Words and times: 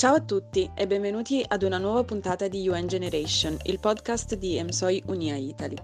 Ciao 0.00 0.14
a 0.14 0.20
tutti 0.22 0.70
e 0.74 0.86
benvenuti 0.86 1.44
ad 1.46 1.62
una 1.62 1.76
nuova 1.76 2.04
puntata 2.04 2.48
di 2.48 2.66
UN 2.66 2.86
Generation, 2.86 3.58
il 3.64 3.80
podcast 3.80 4.34
di 4.34 4.56
EMSOI 4.56 5.02
Unia 5.08 5.36
Italy. 5.36 5.76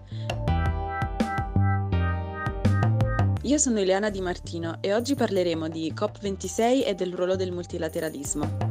Io 3.43 3.59
sono 3.59 3.79
Ileana 3.79 4.09
Di 4.09 4.23
Martino 4.23 4.79
e 4.81 4.95
oggi 4.95 5.15
parleremo 5.15 5.69
di 5.69 5.93
COP26 5.95 6.87
e 6.87 6.95
del 6.95 7.13
ruolo 7.13 7.37
del 7.37 7.53
multilateralismo. 7.53 8.66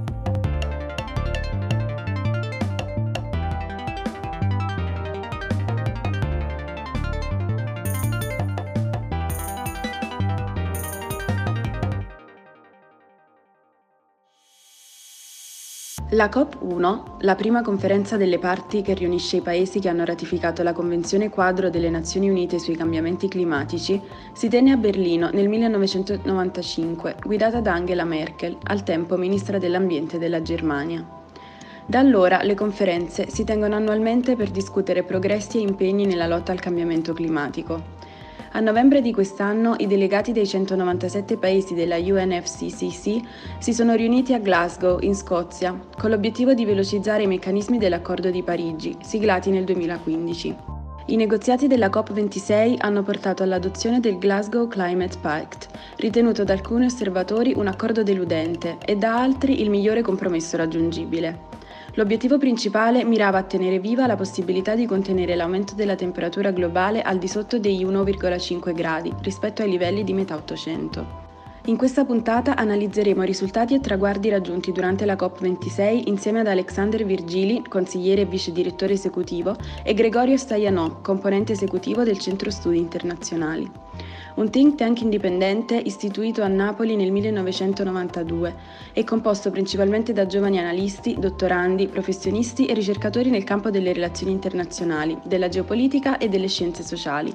La 16.15 16.29
COP1, 16.33 17.18
la 17.19 17.36
prima 17.36 17.61
conferenza 17.61 18.15
delle 18.15 18.39
parti 18.39 18.82
che 18.82 18.93
riunisce 18.93 19.36
i 19.36 19.42
paesi 19.42 19.82
che 19.82 19.89
hanno 19.89 20.05
ratificato 20.05 20.64
la 20.64 20.71
Convenzione 20.71 21.29
quadro 21.29 21.69
delle 21.69 21.89
Nazioni 21.89 22.29
Unite 22.29 22.57
sui 22.57 22.78
cambiamenti 22.78 23.28
climatici, 23.28 24.00
si 24.32 24.47
tenne 24.47 24.71
a 24.71 24.78
Berlino 24.78 25.29
nel 25.33 25.50
1995, 25.50 27.18
guidata 27.21 27.60
da 27.60 27.74
Angela 27.74 28.05
Merkel, 28.05 28.55
al 28.64 28.83
tempo 28.83 29.18
ministra 29.18 29.57
dell'Ambiente 29.57 30.18
della 30.18 30.41
Germania. 30.41 31.05
Da 31.86 32.00
allora 32.00 32.44
le 32.44 32.53
conferenze 32.53 33.30
si 33.30 33.44
tengono 33.44 33.75
annualmente 33.75 34.38
per 34.38 34.52
discutere 34.52 35.03
progressi 35.03 35.58
e 35.58 35.63
impegni 35.63 36.05
nella 36.05 36.27
lotta 36.27 36.53
al 36.53 36.61
cambiamento 36.61 37.11
climatico. 37.11 38.05
A 38.55 38.61
novembre 38.61 39.02
di 39.02 39.11
quest'anno 39.11 39.75
i 39.80 39.85
delegati 39.85 40.31
dei 40.31 40.47
197 40.47 41.35
paesi 41.35 41.73
della 41.73 41.97
UNFCCC 41.97 43.19
si 43.59 43.73
sono 43.73 43.95
riuniti 43.95 44.33
a 44.33 44.39
Glasgow, 44.39 44.99
in 45.02 45.13
Scozia, 45.13 45.77
con 45.97 46.09
l'obiettivo 46.09 46.53
di 46.53 46.63
velocizzare 46.63 47.23
i 47.23 47.27
meccanismi 47.27 47.77
dell'Accordo 47.77 48.31
di 48.31 48.43
Parigi, 48.43 48.95
siglati 49.02 49.49
nel 49.49 49.65
2015. 49.65 50.55
I 51.07 51.15
negoziati 51.17 51.67
della 51.67 51.89
COP26 51.89 52.75
hanno 52.77 53.03
portato 53.03 53.43
all'adozione 53.43 53.99
del 53.99 54.17
Glasgow 54.17 54.69
Climate 54.69 55.17
Pact, 55.19 55.67
ritenuto 55.97 56.45
da 56.45 56.53
alcuni 56.53 56.85
osservatori 56.85 57.52
un 57.58 57.67
accordo 57.67 58.03
deludente 58.03 58.77
e 58.85 58.95
da 58.95 59.21
altri 59.21 59.61
il 59.61 59.69
migliore 59.69 60.02
compromesso 60.02 60.55
raggiungibile. 60.55 61.55
L'obiettivo 61.97 62.38
principale 62.38 63.05
mirava 63.05 63.38
a 63.38 63.43
tenere 63.43 63.79
viva 63.79 64.05
la 64.05 64.17
possibilità 64.17 64.75
di 64.75 64.85
contenere 64.85 65.33
l'aumento 65.33 65.75
della 65.75 65.95
temperatura 65.95 66.52
globale 66.52 67.02
al 67.02 67.17
di 67.17 67.29
sotto 67.29 67.57
dei 67.57 67.85
1,5 67.85 68.73
gradi 68.73 69.13
rispetto 69.21 69.61
ai 69.61 69.69
livelli 69.69 70.03
di 70.03 70.11
metà 70.11 70.35
Ottocento. 70.35 71.23
In 71.67 71.77
questa 71.77 72.03
puntata 72.03 72.57
analizzeremo 72.57 73.23
i 73.23 73.25
risultati 73.25 73.75
e 73.75 73.79
traguardi 73.79 74.27
raggiunti 74.27 74.73
durante 74.73 75.05
la 75.05 75.15
COP26 75.15 76.07
insieme 76.07 76.41
ad 76.41 76.47
Alexander 76.47 77.05
Virgili, 77.05 77.63
consigliere 77.65 78.21
e 78.21 78.25
vice 78.25 78.52
direttore 78.52 78.93
esecutivo, 78.93 79.55
e 79.81 79.93
Gregorio 79.93 80.35
Staianò, 80.35 80.99
componente 81.02 81.53
esecutivo 81.53 82.03
del 82.03 82.19
Centro 82.19 82.52
Studi 82.52 82.77
Internazionali 82.77 83.71
un 84.36 84.50
think 84.50 84.75
tank 84.75 85.02
indipendente 85.02 85.75
istituito 85.75 86.44
a 86.44 86.47
Napoli 86.47 86.95
nel 86.97 87.11
1992 87.11 88.55
e 88.92 89.03
composto 89.05 89.50
principalmente 89.50 90.11
da 90.11 90.25
giovani 90.25 90.59
analisti, 90.59 91.16
dottorandi, 91.17 91.88
professionisti 91.88 92.66
e 92.66 92.73
ricercatori 92.73 93.30
nel 93.30 93.45
campo 93.45 93.69
delle 93.69 93.94
relazioni 93.94 94.33
internazionali, 94.33 95.17
della 95.23 95.47
geopolitica 95.47 96.17
e 96.17 96.27
delle 96.27 96.50
scienze 96.50 96.83
sociali. 96.83 97.33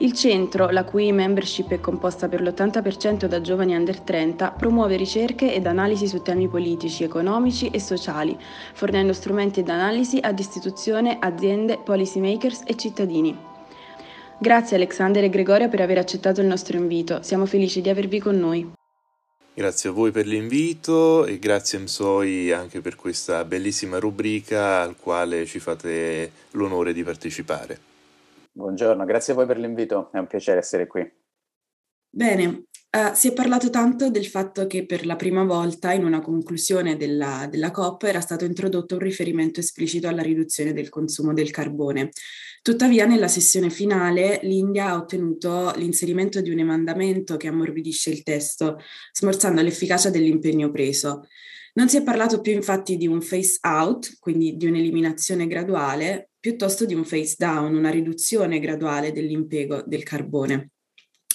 Il 0.00 0.12
centro, 0.12 0.70
la 0.70 0.84
cui 0.84 1.10
membership 1.10 1.70
è 1.70 1.80
composta 1.80 2.28
per 2.28 2.40
l'80% 2.40 3.26
da 3.26 3.40
giovani 3.40 3.74
under 3.74 4.00
30, 4.00 4.52
promuove 4.52 4.96
ricerche 4.96 5.52
ed 5.52 5.66
analisi 5.66 6.06
su 6.06 6.22
temi 6.22 6.48
politici, 6.48 7.02
economici 7.02 7.68
e 7.68 7.80
sociali, 7.80 8.36
fornendo 8.74 9.12
strumenti 9.12 9.60
ed 9.60 9.68
analisi 9.68 10.18
ad 10.20 10.38
istituzioni, 10.38 11.16
aziende, 11.18 11.78
policy 11.78 12.20
makers 12.20 12.62
e 12.64 12.76
cittadini. 12.76 13.47
Grazie 14.40 14.76
Alexander 14.76 15.24
e 15.24 15.30
Gregorio 15.30 15.68
per 15.68 15.80
aver 15.80 15.98
accettato 15.98 16.40
il 16.40 16.46
nostro 16.46 16.76
invito, 16.76 17.22
siamo 17.22 17.44
felici 17.44 17.80
di 17.80 17.88
avervi 17.88 18.20
con 18.20 18.38
noi. 18.38 18.70
Grazie 19.52 19.90
a 19.90 19.92
voi 19.92 20.12
per 20.12 20.28
l'invito 20.28 21.26
e 21.26 21.40
grazie 21.40 21.78
a 21.78 21.80
MSOI 21.80 22.52
anche 22.52 22.80
per 22.80 22.94
questa 22.94 23.44
bellissima 23.44 23.98
rubrica 23.98 24.80
al 24.80 24.94
quale 24.94 25.44
ci 25.44 25.58
fate 25.58 26.30
l'onore 26.52 26.92
di 26.92 27.02
partecipare. 27.02 27.80
Buongiorno, 28.52 29.04
grazie 29.04 29.32
a 29.32 29.36
voi 29.36 29.46
per 29.46 29.58
l'invito, 29.58 30.10
è 30.12 30.18
un 30.18 30.28
piacere 30.28 30.60
essere 30.60 30.86
qui. 30.86 31.12
Bene, 32.08 32.67
Uh, 32.90 33.14
si 33.14 33.28
è 33.28 33.32
parlato 33.34 33.68
tanto 33.68 34.08
del 34.08 34.24
fatto 34.24 34.66
che 34.66 34.86
per 34.86 35.04
la 35.04 35.14
prima 35.14 35.44
volta 35.44 35.92
in 35.92 36.04
una 36.04 36.20
conclusione 36.22 36.96
della, 36.96 37.46
della, 37.50 37.70
COP 37.70 38.04
era 38.04 38.22
stato 38.22 38.46
introdotto 38.46 38.94
un 38.94 39.00
riferimento 39.00 39.60
esplicito 39.60 40.08
alla 40.08 40.22
riduzione 40.22 40.72
del 40.72 40.88
consumo 40.88 41.34
del 41.34 41.50
carbone. 41.50 42.08
Tuttavia, 42.62 43.04
nella 43.04 43.28
sessione 43.28 43.68
finale, 43.68 44.40
l'India 44.42 44.86
ha 44.86 44.96
ottenuto 44.96 45.72
l'inserimento 45.76 46.40
di 46.40 46.48
un 46.48 46.60
emendamento 46.60 47.36
che 47.36 47.48
ammorbidisce 47.48 48.08
il 48.08 48.22
testo, 48.22 48.78
smorzando 49.12 49.60
l'efficacia 49.60 50.08
dell'impegno 50.08 50.70
preso. 50.70 51.26
Non 51.74 51.90
si 51.90 51.98
è 51.98 52.02
parlato 52.02 52.40
più 52.40 52.52
infatti 52.52 52.96
di 52.96 53.06
un 53.06 53.18
phase 53.20 53.58
out, 53.68 54.16
quindi 54.18 54.56
di 54.56 54.66
un'eliminazione 54.66 55.46
graduale, 55.46 56.30
piuttosto 56.40 56.86
di 56.86 56.94
un 56.94 57.04
phase 57.06 57.34
down, 57.36 57.74
una 57.74 57.90
riduzione 57.90 58.58
graduale 58.60 59.12
dell'impiego 59.12 59.82
del 59.86 60.04
carbone. 60.04 60.70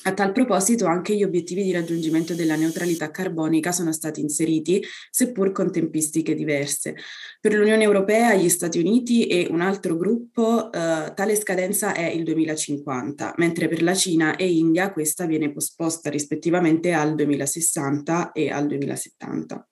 A 0.06 0.14
tal 0.14 0.34
proposito 0.34 0.86
anche 0.86 1.16
gli 1.16 1.24
obiettivi 1.24 1.64
di 1.64 1.72
raggiungimento 1.72 2.34
della 2.34 2.58
neutralità 2.58 3.10
carbonica 3.10 3.72
sono 3.72 3.94
stati 3.94 4.20
inseriti, 4.20 4.84
seppur 5.10 5.54
con 5.54 5.72
tempistiche 5.72 6.36
diverse. 6.36 6.96
Per 7.40 7.54
l'Unione 7.54 7.84
Europea, 7.84 8.34
gli 8.34 8.50
Stati 8.50 8.80
Uniti 8.80 9.28
e 9.28 9.48
un 9.50 9.62
altro 9.62 9.96
gruppo 9.96 10.70
eh, 10.74 11.14
tale 11.16 11.36
scadenza 11.36 11.94
è 11.94 12.06
il 12.06 12.26
2050, 12.26 13.36
mentre 13.38 13.70
per 13.70 13.82
la 13.82 13.94
Cina 13.94 14.36
e 14.36 14.52
India 14.52 14.92
questa 14.92 15.26
viene 15.26 15.54
posposta 15.54 16.10
rispettivamente 16.10 16.92
al 16.92 17.16
2060 17.16 18.34
e 18.34 18.52
al 18.52 18.68
2070. 18.68 19.68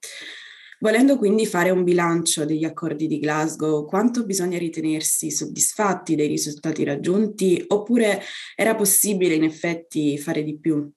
Volendo 0.82 1.16
quindi 1.16 1.46
fare 1.46 1.70
un 1.70 1.84
bilancio 1.84 2.44
degli 2.44 2.64
accordi 2.64 3.06
di 3.06 3.20
Glasgow, 3.20 3.86
quanto 3.86 4.26
bisogna 4.26 4.58
ritenersi 4.58 5.30
soddisfatti 5.30 6.16
dei 6.16 6.28
risultati 6.28 6.84
raggiunti 6.84 7.64
oppure 7.68 8.20
era 8.56 8.74
possibile 8.74 9.36
in 9.36 9.44
effetti 9.44 10.18
fare 10.18 10.42
di 10.42 10.58
più? 10.58 10.92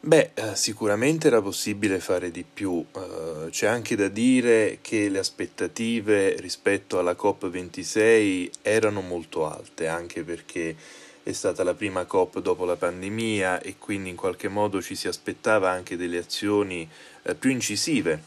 Beh, 0.00 0.32
eh, 0.34 0.54
sicuramente 0.54 1.28
era 1.28 1.40
possibile 1.40 1.98
fare 1.98 2.30
di 2.30 2.44
più. 2.44 2.72
Uh, 2.72 3.48
c'è 3.48 3.68
anche 3.68 3.96
da 3.96 4.08
dire 4.08 4.80
che 4.82 5.08
le 5.08 5.18
aspettative 5.18 6.38
rispetto 6.40 6.98
alla 6.98 7.16
COP26 7.18 8.50
erano 8.60 9.00
molto 9.00 9.50
alte, 9.50 9.86
anche 9.86 10.22
perché 10.24 10.76
è 11.24 11.32
stata 11.32 11.64
la 11.64 11.72
prima 11.72 12.04
COP 12.04 12.40
dopo 12.40 12.66
la 12.66 12.76
pandemia 12.76 13.62
e 13.62 13.76
quindi 13.78 14.10
in 14.10 14.16
qualche 14.16 14.48
modo 14.48 14.82
ci 14.82 14.94
si 14.94 15.08
aspettava 15.08 15.70
anche 15.70 15.96
delle 15.96 16.18
azioni 16.18 16.86
eh, 17.22 17.34
più 17.34 17.50
incisive 17.50 18.20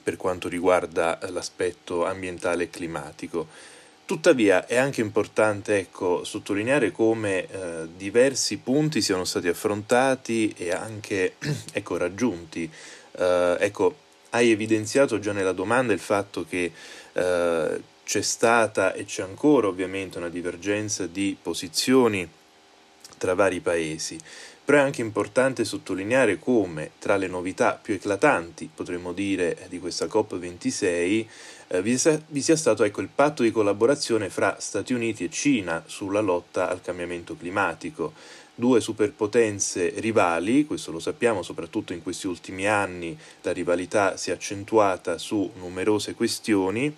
per 0.00 0.16
quanto 0.16 0.48
riguarda 0.48 1.18
eh, 1.18 1.30
l'aspetto 1.32 2.06
ambientale 2.06 2.64
e 2.64 2.70
climatico. 2.70 3.48
Tuttavia 4.06 4.64
è 4.66 4.76
anche 4.76 5.00
importante 5.00 5.78
ecco, 5.78 6.22
sottolineare 6.22 6.92
come 6.92 7.48
eh, 7.50 7.88
diversi 7.96 8.58
punti 8.58 9.02
siano 9.02 9.24
stati 9.24 9.48
affrontati 9.48 10.54
e 10.56 10.70
anche 10.70 11.34
ecco, 11.72 11.96
raggiunti. 11.96 12.70
Eh, 13.10 13.56
ecco, 13.58 13.96
hai 14.30 14.52
evidenziato 14.52 15.18
già 15.18 15.32
nella 15.32 15.52
domanda 15.52 15.92
il 15.92 15.98
fatto 15.98 16.44
che 16.48 16.70
eh, 17.12 17.82
c'è 18.04 18.22
stata 18.22 18.92
e 18.92 19.04
c'è 19.04 19.22
ancora 19.22 19.66
ovviamente 19.66 20.18
una 20.18 20.28
divergenza 20.28 21.06
di 21.06 21.36
posizioni 21.40 22.28
tra 23.18 23.34
vari 23.34 23.60
paesi, 23.60 24.18
però 24.64 24.78
è 24.78 24.82
anche 24.82 25.00
importante 25.00 25.64
sottolineare 25.64 26.38
come 26.38 26.92
tra 26.98 27.16
le 27.16 27.26
novità 27.26 27.78
più 27.80 27.94
eclatanti, 27.94 28.70
potremmo 28.74 29.12
dire, 29.12 29.66
di 29.68 29.78
questa 29.78 30.06
COP26 30.06 31.26
eh, 31.68 31.82
vi, 31.82 31.96
sia, 31.98 32.20
vi, 32.28 32.42
sia, 32.42 32.56
stato 32.56 32.84
ecco, 32.84 33.00
il 33.00 33.08
patto 33.12 33.42
di 33.42 33.50
collaborazione 33.50 34.28
fra 34.28 34.56
Stati 34.58 34.92
Uniti 34.92 35.24
e 35.24 35.30
Cina 35.30 35.82
sulla 35.86 36.20
lotta 36.20 36.68
al 36.68 36.80
cambiamento 36.80 37.36
climatico. 37.36 38.12
Due 38.54 38.80
superpotenze 38.80 39.94
rivali, 39.96 40.64
questo 40.64 40.92
lo 40.92 41.00
sappiamo 41.00 41.42
soprattutto 41.42 41.92
in 41.92 42.02
questi 42.02 42.28
ultimi 42.28 42.68
anni, 42.68 43.18
la 43.42 43.52
rivalità 43.52 44.16
si 44.16 44.30
è 44.30 44.34
accentuata 44.34 45.18
su 45.18 45.50
numerose 45.56 46.14
questioni, 46.14 46.94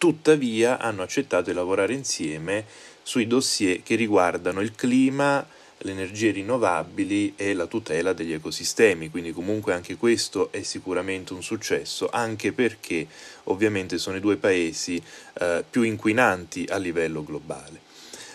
tuttavia 0.00 0.78
hanno 0.78 1.02
accettato 1.02 1.50
di 1.50 1.52
lavorare 1.54 1.92
insieme 1.92 2.64
sui 3.02 3.26
dossier 3.26 3.82
che 3.82 3.96
riguardano 3.96 4.62
il 4.62 4.74
clima, 4.74 5.46
le 5.76 5.90
energie 5.90 6.30
rinnovabili 6.30 7.34
e 7.36 7.52
la 7.52 7.66
tutela 7.66 8.14
degli 8.14 8.32
ecosistemi, 8.32 9.10
quindi 9.10 9.32
comunque 9.32 9.74
anche 9.74 9.98
questo 9.98 10.50
è 10.52 10.62
sicuramente 10.62 11.34
un 11.34 11.42
successo, 11.42 12.08
anche 12.10 12.52
perché 12.52 13.06
ovviamente 13.44 13.98
sono 13.98 14.16
i 14.16 14.20
due 14.20 14.38
paesi 14.38 15.02
eh, 15.34 15.62
più 15.68 15.82
inquinanti 15.82 16.66
a 16.70 16.78
livello 16.78 17.22
globale. 17.22 17.80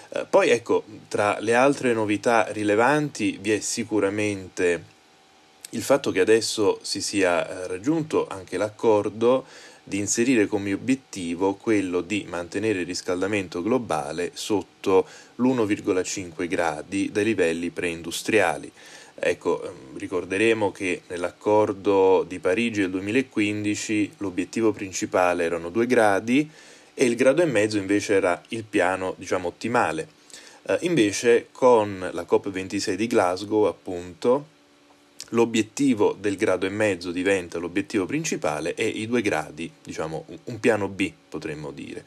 Eh, 0.10 0.28
poi 0.30 0.52
ecco, 0.52 0.84
tra 1.08 1.40
le 1.40 1.56
altre 1.56 1.94
novità 1.94 2.46
rilevanti 2.52 3.40
vi 3.42 3.54
è 3.54 3.60
sicuramente 3.60 4.94
il 5.72 5.82
fatto 5.82 6.12
che 6.12 6.20
adesso 6.20 6.78
si 6.84 7.02
sia 7.02 7.48
eh, 7.48 7.66
raggiunto 7.66 8.28
anche 8.28 8.56
l'accordo 8.56 9.46
di 9.88 10.00
inserire 10.00 10.48
come 10.48 10.74
obiettivo 10.74 11.54
quello 11.54 12.02
di 12.02 12.26
mantenere 12.28 12.80
il 12.80 12.88
riscaldamento 12.88 13.62
globale 13.62 14.32
sotto 14.34 15.08
l'1,5 15.36 16.48
gradi 16.48 17.12
dai 17.12 17.24
livelli 17.24 17.70
preindustriali. 17.70 18.72
Ecco, 19.18 19.64
ehm, 19.64 19.98
ricorderemo 19.98 20.72
che 20.72 21.04
nell'accordo 21.08 22.26
di 22.28 22.40
Parigi 22.40 22.82
del 22.82 22.90
2015 22.90 24.14
l'obiettivo 24.18 24.72
principale 24.72 25.44
erano 25.44 25.70
2 25.70 25.86
gradi 25.86 26.50
e 26.94 27.06
il 27.06 27.16
grado 27.16 27.44
e 27.44 27.46
mezzo 27.46 27.78
invece 27.78 28.16
era 28.16 28.42
il 28.50 28.64
piano, 28.64 29.14
diciamo, 29.18 29.50
ottimale. 29.50 30.08
Eh, 30.68 30.80
invece 30.82 31.50
con 31.52 32.10
la 32.12 32.26
COP26 32.28 32.94
di 32.96 33.06
Glasgow, 33.06 33.66
appunto, 33.66 34.54
l'obiettivo 35.30 36.16
del 36.20 36.36
grado 36.36 36.66
e 36.66 36.70
mezzo 36.70 37.12
diventa 37.12 37.58
l'obiettivo 37.58 38.06
principale 38.06 38.74
e 38.76 38.88
i 38.88 39.08
due 39.08 39.22
gradi, 39.22 39.72
diciamo 39.84 40.26
un 40.46 40.60
piano 40.60 40.88
B 40.88 41.12
potremmo 41.30 41.72
dire. 41.72 42.06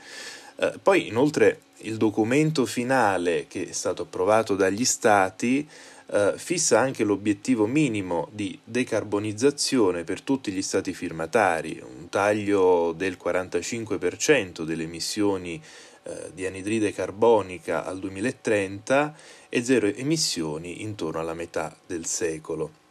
Eh, 0.57 0.75
poi 0.83 1.07
inoltre 1.07 1.61
il 1.83 1.97
documento 1.97 2.67
finale 2.67 3.47
che 3.49 3.69
è 3.69 3.73
stato 3.73 4.03
approvato 4.03 4.57
dagli 4.57 4.85
stati 4.85 5.69
eh, 6.11 6.35
fissa 6.37 6.81
anche 6.81 7.05
l'obiettivo 7.05 7.67
minimo 7.67 8.29
di 8.33 8.59
decarbonizzazione 8.65 10.05
per 10.05 10.23
tutti 10.23 10.51
gli 10.51 10.63
stati 10.63 10.93
firmatari, 10.95 11.83
un 11.85 12.09
taglio 12.09 12.93
del 12.97 13.19
45% 13.23 14.63
delle 14.63 14.85
emissioni 14.85 15.63
eh, 16.03 16.31
di 16.33 16.47
anidride 16.47 16.93
carbonica 16.93 17.85
al 17.85 17.99
2030 17.99 19.15
e 19.49 19.63
zero 19.63 19.87
emissioni 19.87 20.83
intorno 20.83 21.21
alla 21.21 21.35
metà 21.35 21.77
del 21.87 22.07
secolo. 22.07 22.87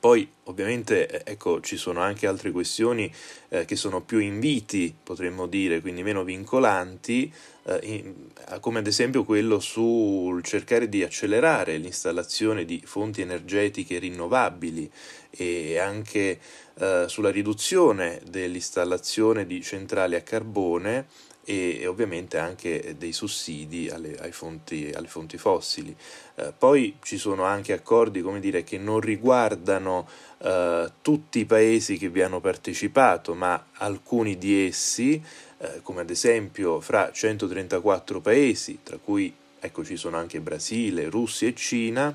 Poi 0.00 0.26
ovviamente 0.44 1.06
eh, 1.06 1.32
ecco, 1.32 1.60
ci 1.60 1.76
sono 1.76 2.00
anche 2.00 2.26
altre 2.26 2.50
questioni 2.52 3.12
eh, 3.50 3.66
che 3.66 3.76
sono 3.76 4.00
più 4.00 4.18
inviti, 4.18 4.94
potremmo 5.02 5.46
dire, 5.46 5.82
quindi 5.82 6.02
meno 6.02 6.24
vincolanti, 6.24 7.30
eh, 7.64 7.78
in, 7.82 8.14
come 8.60 8.78
ad 8.78 8.86
esempio 8.86 9.24
quello 9.24 9.60
sul 9.60 10.42
cercare 10.42 10.88
di 10.88 11.02
accelerare 11.02 11.76
l'installazione 11.76 12.64
di 12.64 12.80
fonti 12.82 13.20
energetiche 13.20 13.98
rinnovabili 13.98 14.90
e 15.28 15.78
anche 15.78 16.40
eh, 16.78 17.04
sulla 17.06 17.30
riduzione 17.30 18.22
dell'installazione 18.26 19.46
di 19.46 19.60
centrali 19.60 20.14
a 20.14 20.22
carbone 20.22 21.08
e, 21.44 21.86
ovviamente 21.86 22.38
anche 22.38 22.94
dei 22.98 23.12
sussidi 23.12 23.88
alle, 23.88 24.16
fonti, 24.32 24.90
alle 24.94 25.08
fonti, 25.08 25.38
fossili. 25.38 25.94
Eh, 26.36 26.52
poi 26.56 26.96
ci 27.02 27.18
sono 27.18 27.44
anche 27.44 27.72
accordi 27.72 28.22
dire, 28.40 28.62
che 28.64 28.78
non 28.78 29.00
riguardano 29.00 30.08
eh, 30.38 30.90
tutti 31.02 31.40
i 31.40 31.44
paesi 31.44 31.96
che 31.96 32.08
vi 32.08 32.22
hanno 32.22 32.40
partecipato, 32.40 33.34
ma 33.34 33.66
alcuni 33.72 34.38
di 34.38 34.66
essi, 34.66 35.22
eh, 35.58 35.80
come 35.82 36.02
ad 36.02 36.10
esempio 36.10 36.80
fra 36.80 37.10
134 37.12 38.20
paesi, 38.20 38.80
tra 38.82 38.98
cui 39.02 39.34
ecco, 39.60 39.84
ci 39.84 39.96
sono 39.96 40.16
anche 40.16 40.40
Brasile, 40.40 41.08
Russia 41.08 41.48
e 41.48 41.54
Cina, 41.54 42.14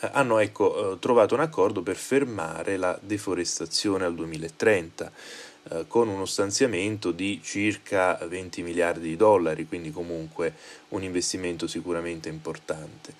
eh, 0.00 0.10
hanno 0.12 0.38
ecco, 0.38 0.92
eh, 0.92 0.98
trovato 0.98 1.34
un 1.34 1.40
accordo 1.40 1.82
per 1.82 1.96
fermare 1.96 2.76
la 2.76 2.98
deforestazione 3.00 4.04
al 4.04 4.14
2030. 4.14 5.10
Eh, 5.68 5.84
con 5.88 6.06
uno 6.08 6.26
stanziamento 6.26 7.10
di 7.10 7.40
circa 7.42 8.18
20 8.22 8.62
miliardi 8.62 9.08
di 9.08 9.16
dollari, 9.16 9.66
quindi 9.66 9.90
comunque 9.90 10.54
un 10.90 11.02
investimento 11.02 11.66
sicuramente 11.66 12.28
importante. 12.28 13.14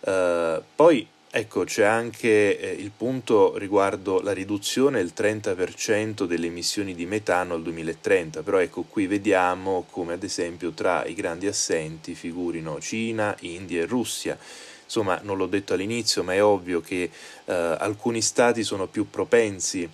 Uh, 0.00 0.60
poi 0.74 1.06
ecco 1.30 1.62
c'è 1.62 1.84
anche 1.84 2.58
eh, 2.58 2.72
il 2.72 2.90
punto 2.90 3.56
riguardo 3.56 4.20
la 4.20 4.32
riduzione 4.32 4.98
del 4.98 5.12
30% 5.16 6.24
delle 6.24 6.48
emissioni 6.48 6.92
di 6.96 7.06
metano 7.06 7.54
al 7.54 7.62
2030, 7.62 8.42
però 8.42 8.58
ecco 8.58 8.82
qui 8.82 9.06
vediamo 9.06 9.86
come 9.88 10.14
ad 10.14 10.24
esempio 10.24 10.72
tra 10.72 11.04
i 11.04 11.14
grandi 11.14 11.46
assenti 11.46 12.16
figurino 12.16 12.80
Cina, 12.80 13.36
India 13.40 13.82
e 13.82 13.86
Russia. 13.86 14.36
Insomma, 14.82 15.20
non 15.22 15.36
l'ho 15.36 15.46
detto 15.46 15.72
all'inizio, 15.72 16.24
ma 16.24 16.34
è 16.34 16.42
ovvio 16.42 16.80
che 16.80 17.08
eh, 17.44 17.52
alcuni 17.52 18.20
stati 18.20 18.64
sono 18.64 18.88
più 18.88 19.08
propensi 19.08 19.88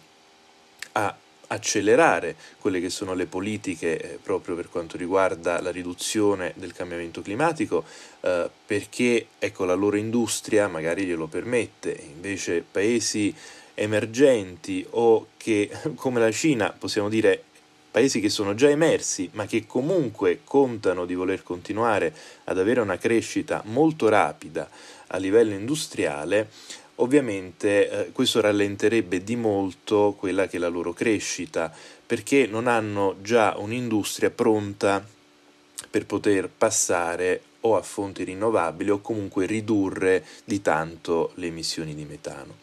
a 0.93 1.15
accelerare 1.49 2.37
quelle 2.61 2.81
che 2.81 2.91
sono 2.91 3.15
le 3.15 3.27
politiche 3.27 4.01
eh, 4.01 4.19
proprio 4.23 4.55
per 4.55 4.69
quanto 4.69 4.97
riguarda 4.97 5.61
la 5.61 5.71
riduzione 5.71 6.53
del 6.57 6.73
cambiamento 6.73 7.23
climatico 7.23 7.85
eh, 8.21 8.51
perché 8.67 9.27
ecco, 9.39 9.65
la 9.65 9.75
loro 9.75 9.97
industria 9.97 10.69
magari 10.69 11.05
glielo 11.05 11.27
permette, 11.27 11.99
invece 12.15 12.65
paesi 12.71 13.35
emergenti 13.75 14.85
o 14.91 15.29
che 15.37 15.71
come 15.95 16.21
la 16.21 16.31
Cina 16.31 16.75
possiamo 16.77 17.09
dire 17.09 17.45
paesi 17.91 18.21
che 18.21 18.29
sono 18.29 18.55
già 18.55 18.69
emersi 18.69 19.31
ma 19.33 19.47
che 19.47 19.67
comunque 19.67 20.41
contano 20.45 21.07
di 21.07 21.15
voler 21.15 21.43
continuare 21.43 22.15
ad 22.45 22.59
avere 22.59 22.81
una 22.81 22.99
crescita 22.99 23.63
molto 23.67 24.09
rapida 24.09 24.69
a 25.09 25.17
livello 25.17 25.55
industriale 25.55 26.51
Ovviamente 27.01 27.91
eh, 27.91 28.13
questo 28.13 28.41
rallenterebbe 28.41 29.23
di 29.23 29.37
molto 29.37 30.15
quella 30.19 30.47
che 30.47 30.57
è 30.57 30.61
la 30.61 30.69
loro 30.69 30.93
crescita, 30.93 31.73
perché 32.05 32.47
non 32.47 32.67
hanno 32.67 33.17
già 33.23 33.55
un'industria 33.57 34.31
pronta 34.31 35.05
per 35.91 36.07
poter 36.07 36.49
passare 36.49 37.43
o 37.61 37.77
a 37.77 37.83
fonti 37.83 38.25
rinnovabili 38.25 38.91
o 38.91 39.01
comunque 39.01 39.47
ridurre 39.47 40.25
di 40.45 40.61
tanto 40.61 41.33
le 41.35 41.47
emissioni 41.47 41.95
di 41.95 42.05
metano. 42.05 42.57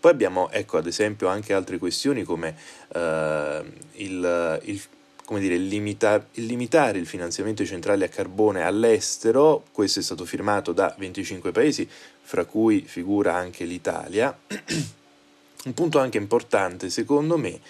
Poi 0.00 0.10
abbiamo, 0.10 0.50
ecco, 0.50 0.78
ad 0.78 0.86
esempio, 0.86 1.28
anche 1.28 1.52
altre 1.52 1.78
questioni 1.78 2.22
come 2.22 2.56
eh, 2.94 3.62
il, 3.94 4.60
il 4.64 4.82
come 5.24 5.40
dire, 5.40 5.56
limita- 5.56 6.26
limitare 6.34 6.98
il 6.98 7.06
finanziamento 7.06 7.62
ai 7.62 7.68
centrali 7.68 8.04
a 8.04 8.08
carbone 8.08 8.62
all'estero, 8.62 9.64
questo 9.72 10.00
è 10.00 10.02
stato 10.02 10.24
firmato 10.24 10.72
da 10.72 10.94
25 10.98 11.52
paesi, 11.52 11.88
fra 12.22 12.44
cui 12.44 12.82
figura 12.86 13.34
anche 13.34 13.64
l'Italia. 13.64 14.36
Un 15.64 15.74
punto 15.74 15.98
anche 15.98 16.18
importante, 16.18 16.90
secondo 16.90 17.36
me, 17.36 17.60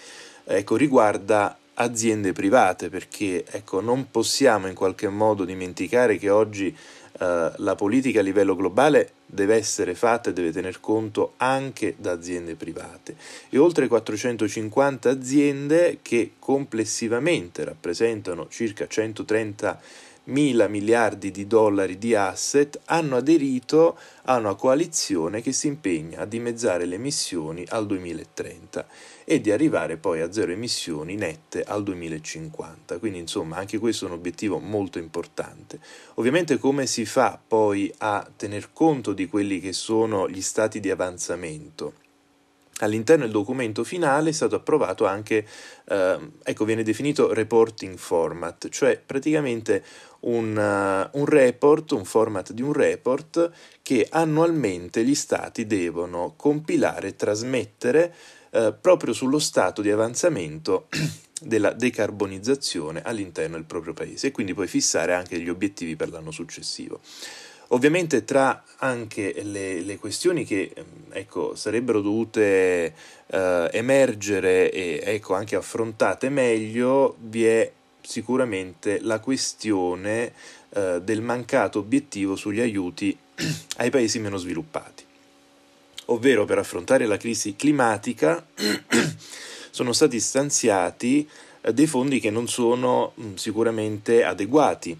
ecco, 0.45 0.75
riguarda 0.75 1.57
aziende 1.75 2.33
private, 2.33 2.89
perché 2.89 3.45
ecco, 3.45 3.81
non 3.81 4.09
possiamo 4.09 4.67
in 4.67 4.75
qualche 4.75 5.09
modo 5.09 5.45
dimenticare 5.45 6.17
che 6.17 6.29
oggi 6.29 6.75
eh, 7.19 7.51
la 7.57 7.75
politica 7.75 8.19
a 8.19 8.23
livello 8.23 8.55
globale 8.55 9.11
deve 9.25 9.55
essere 9.55 9.93
fatta 9.95 10.29
e 10.29 10.33
deve 10.33 10.51
tener 10.51 10.79
conto 10.79 11.33
anche 11.37 11.95
da 11.97 12.11
aziende 12.11 12.55
private 12.55 13.15
e 13.49 13.57
oltre 13.57 13.87
450 13.87 15.09
aziende 15.09 15.99
che 16.01 16.33
complessivamente 16.39 17.63
rappresentano 17.63 18.47
circa 18.49 18.87
130 18.87 19.79
mila 20.25 20.67
miliardi 20.67 21.31
di 21.31 21.47
dollari 21.47 21.97
di 21.97 22.15
asset 22.15 22.79
hanno 22.85 23.17
aderito 23.17 23.97
a 24.23 24.37
una 24.37 24.55
coalizione 24.55 25.41
che 25.41 25.51
si 25.51 25.67
impegna 25.67 26.19
a 26.21 26.25
dimezzare 26.25 26.85
le 26.85 26.95
emissioni 26.95 27.65
al 27.69 27.85
2030 27.85 28.85
e 29.25 29.41
di 29.41 29.51
arrivare 29.51 29.97
poi 29.97 30.21
a 30.21 30.31
zero 30.31 30.51
emissioni 30.51 31.15
nette 31.15 31.63
al 31.63 31.83
2050. 31.83 32.99
Quindi 32.99 33.19
insomma 33.19 33.57
anche 33.57 33.79
questo 33.79 34.05
è 34.05 34.07
un 34.07 34.13
obiettivo 34.15 34.59
molto 34.59 34.97
importante. 34.97 35.79
Ovviamente 36.15 36.57
come 36.57 36.85
si 36.85 37.05
fa 37.05 37.39
poi 37.45 37.93
a 37.97 38.25
tener 38.35 38.71
conto 38.71 39.13
di 39.13 39.27
quelli 39.27 39.59
che 39.59 39.73
sono 39.73 40.29
gli 40.29 40.41
stati 40.41 40.79
di 40.79 40.89
avanzamento? 40.89 42.02
All'interno 42.83 43.23
del 43.23 43.31
documento 43.31 43.83
finale 43.83 44.29
è 44.29 44.33
stato 44.33 44.55
approvato 44.55 45.05
anche, 45.05 45.45
eh, 45.89 46.17
ecco, 46.43 46.65
viene 46.65 46.83
definito 46.83 47.33
reporting 47.33 47.97
format, 47.97 48.69
cioè 48.69 49.01
praticamente 49.03 49.83
un, 50.21 50.55
uh, 50.55 51.17
un, 51.17 51.25
report, 51.25 51.91
un 51.91 52.05
format 52.05 52.51
di 52.51 52.61
un 52.61 52.73
report 52.73 53.51
che 53.81 54.07
annualmente 54.09 55.03
gli 55.03 55.15
stati 55.15 55.65
devono 55.65 56.33
compilare 56.37 57.09
e 57.09 57.15
trasmettere 57.15 58.13
eh, 58.51 58.73
proprio 58.79 59.13
sullo 59.13 59.39
stato 59.39 59.81
di 59.81 59.89
avanzamento 59.89 60.87
della 61.41 61.73
decarbonizzazione 61.73 63.01
all'interno 63.01 63.55
del 63.55 63.65
proprio 63.65 63.93
paese 63.93 64.27
e 64.27 64.31
quindi 64.31 64.53
poi 64.53 64.67
fissare 64.67 65.13
anche 65.13 65.39
gli 65.39 65.49
obiettivi 65.49 65.95
per 65.95 66.09
l'anno 66.09 66.31
successivo. 66.31 67.01
Ovviamente 67.73 68.23
tra 68.23 68.63
anche 68.77 69.41
le, 69.41 69.81
le 69.81 69.97
questioni 69.97 70.45
che 70.45 70.71
ehm, 70.73 70.85
ecco, 71.09 71.55
sarebbero 71.55 72.01
dovute 72.01 72.93
eh, 73.25 73.69
emergere 73.71 74.71
e 74.71 75.01
ecco, 75.03 75.33
anche 75.33 75.55
affrontate 75.55 76.29
meglio 76.29 77.15
vi 77.19 77.45
è 77.45 77.71
sicuramente 77.99 78.99
la 79.01 79.19
questione 79.19 80.33
eh, 80.69 81.01
del 81.01 81.21
mancato 81.21 81.79
obiettivo 81.79 82.35
sugli 82.35 82.59
aiuti 82.59 83.17
ai 83.77 83.89
paesi 83.89 84.19
meno 84.19 84.37
sviluppati. 84.37 85.03
Ovvero 86.07 86.45
per 86.45 86.59
affrontare 86.59 87.07
la 87.07 87.17
crisi 87.17 87.55
climatica 87.55 88.45
sono 89.71 89.93
stati 89.93 90.19
stanziati 90.19 91.27
eh, 91.61 91.73
dei 91.73 91.87
fondi 91.87 92.19
che 92.19 92.29
non 92.29 92.47
sono 92.47 93.13
sicuramente 93.33 94.23
adeguati 94.23 94.95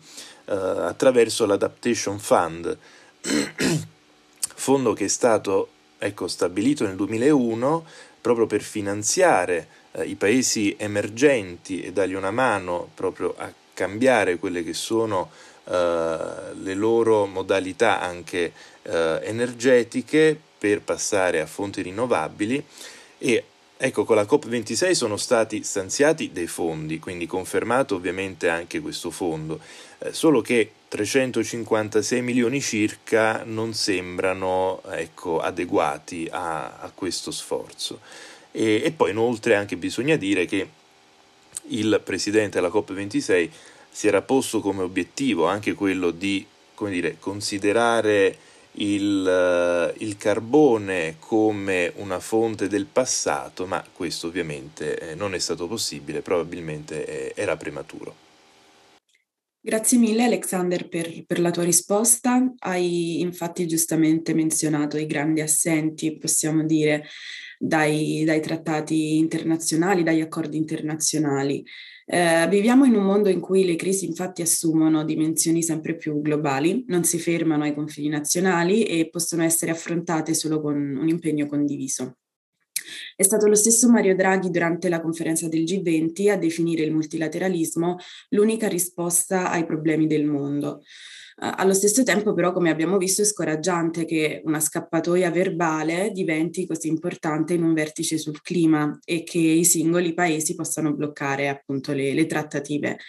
eh, 0.46 0.54
attraverso 0.54 1.46
l'Adaptation 1.46 2.20
Fund, 2.20 2.78
fondo 4.56 4.94
che 4.94 5.06
è 5.06 5.10
stato 5.10 5.70
ecco, 5.98 6.28
stabilito 6.28 6.86
nel 6.86 6.96
2001 6.96 7.86
proprio 8.22 8.46
per 8.46 8.62
finanziare 8.62 9.68
eh, 9.92 10.06
i 10.06 10.16
paesi 10.16 10.76
emergenti 10.78 11.82
e 11.82 11.92
dargli 11.92 12.14
una 12.14 12.32
mano 12.32 12.90
proprio 12.94 13.34
a 13.38 13.52
cambiare 13.74 14.38
quelle 14.38 14.64
che 14.64 14.74
sono 14.74 15.30
eh, 15.66 16.18
le 16.54 16.74
loro 16.74 17.26
modalità 17.26 18.00
anche 18.00 18.52
eh, 18.84 19.20
energetiche 19.24 20.40
per 20.58 20.82
passare 20.82 21.42
a 21.42 21.46
fonti 21.46 21.82
rinnovabili 21.82 22.66
e 23.18 23.44
Ecco, 23.86 24.06
con 24.06 24.16
la 24.16 24.24
COP26 24.24 24.92
sono 24.92 25.18
stati 25.18 25.62
stanziati 25.62 26.32
dei 26.32 26.48
fondi, 26.48 27.00
quindi 27.00 27.25
confermato 27.25 27.96
ovviamente 27.96 28.48
anche 28.48 28.80
questo 28.80 29.12
fondo, 29.12 29.60
eh, 29.98 30.13
solo 30.13 30.40
che 30.40 30.72
356 30.88 32.22
milioni 32.22 32.62
circa 32.62 33.44
non 33.44 33.74
sembrano 33.74 34.82
ecco, 34.90 35.42
adeguati 35.42 36.30
a, 36.32 36.78
a, 36.80 36.92
questo 36.96 37.30
sforzo. 37.32 38.00
E, 38.54 38.84
e 38.86 38.92
poi 38.92 39.12
inoltre 39.12 39.56
anche 39.56 39.75
bisogna 39.75 40.16
dire 40.16 40.46
che 40.46 40.66
il 41.68 42.00
presidente 42.02 42.62
della 42.62 42.72
COP26 42.74 43.50
si 43.92 44.08
era 44.08 44.22
posto 44.22 44.62
come 44.62 44.84
obiettivo 44.84 45.46
anche 45.46 45.74
quello 45.74 46.12
di 46.12 46.48
dire, 46.88 47.18
considerare 47.20 48.38
il, 48.75 49.27
eh, 49.27 50.03
il, 50.03 50.18
carbone 50.18 51.15
come 51.20 51.92
una 51.98 52.20
fonte 52.20 52.68
del 52.68 52.86
passato, 52.86 53.65
ma 53.65 53.84
questo 53.94 54.27
ovviamente 54.27 54.98
eh, 54.98 55.15
non 55.15 55.34
è 55.34 55.39
stato 55.39 55.68
possibile, 55.68 56.22
probabilmente 56.22 57.06
eh, 57.06 57.34
era 57.36 57.56
prematuro. 57.58 58.22
Grazie 59.65 59.98
mille 59.98 60.24
Alexander 60.24 60.89
per, 60.89 61.25
per, 61.25 61.39
la 61.39 61.50
tua 61.50 61.63
risposta. 61.63 62.53
Hai 62.60 63.22
infatti 63.22 63.65
giustamente 63.65 64.34
menzionato 64.34 64.98
i 64.98 65.06
grandi 65.06 65.39
assenti, 65.39 66.18
possiamo 66.18 66.65
dire, 66.65 67.06
dai, 67.58 68.24
dai 68.25 68.42
trattati 68.42 69.18
internazionali, 69.18 70.03
dagli 70.03 70.20
accordi 70.20 70.58
internazionali. 70.58 71.63
Eh, 72.05 72.48
viviamo 72.50 72.83
in 72.86 72.95
un 72.95 73.03
mondo 73.03 73.29
in 73.29 73.39
cui 73.39 73.65
le 73.65 73.75
crisi 73.75 74.05
infatti 74.05 74.41
assumono 74.41 75.05
dimensioni 75.05 75.63
sempre 75.63 75.95
più 75.95 76.22
globali, 76.22 76.83
non 76.88 77.03
si 77.03 77.17
fermano 77.17 77.63
ai 77.63 77.74
confini 77.74 78.10
nazionali 78.10 78.83
e 78.83 79.10
possono 79.10 79.43
essere 79.43 79.72
affrontate 79.72 80.33
solo 80.33 80.60
con 80.60 80.75
un 80.75 81.07
impegno 81.07 81.45
condiviso. 81.45 82.17
È 83.15 83.24
stato 83.24 83.48
lo 83.48 83.55
stesso 83.55 83.89
Mario 83.89 84.15
Draghi 84.15 84.50
durante 84.50 84.89
la 84.89 85.00
conferenza 85.00 85.48
del 85.48 85.63
G20 85.63 86.31
a 86.31 86.38
definire 86.38 86.83
il 86.83 86.91
multilateralismo 86.91 87.98
l'unica 88.29 88.67
risposta 88.67 89.50
ai 89.50 89.65
problemi 89.65 90.07
del 90.07 90.25
mondo. 90.25 90.81
Allo 91.38 91.74
stesso 91.74 92.04
tempo, 92.04 92.34
però, 92.34 92.54
come 92.54 92.70
abbiamo 92.70 92.98
visto, 92.98 93.24
è 93.24 93.25
scoraggiante 93.25 94.06
che 94.06 94.42
una 94.46 94.60
scappatoia 94.60 95.32
verbale 95.32 96.12
diventi 96.12 96.68
così 96.68 96.88
importante 96.88 97.54
in 97.56 97.63
un 97.63 97.74
vertice 97.74 98.18
sul 98.18 98.42
clima 98.42 99.00
e 99.04 99.24
che 99.24 99.40
i 99.40 99.66
singoli 99.66 100.13
paesi 100.13 100.54
possano 100.54 100.94
bloccare 100.94 101.50
appunto 101.50 101.92
le, 101.94 102.13
le 102.13 102.25
trattative. 102.28 103.00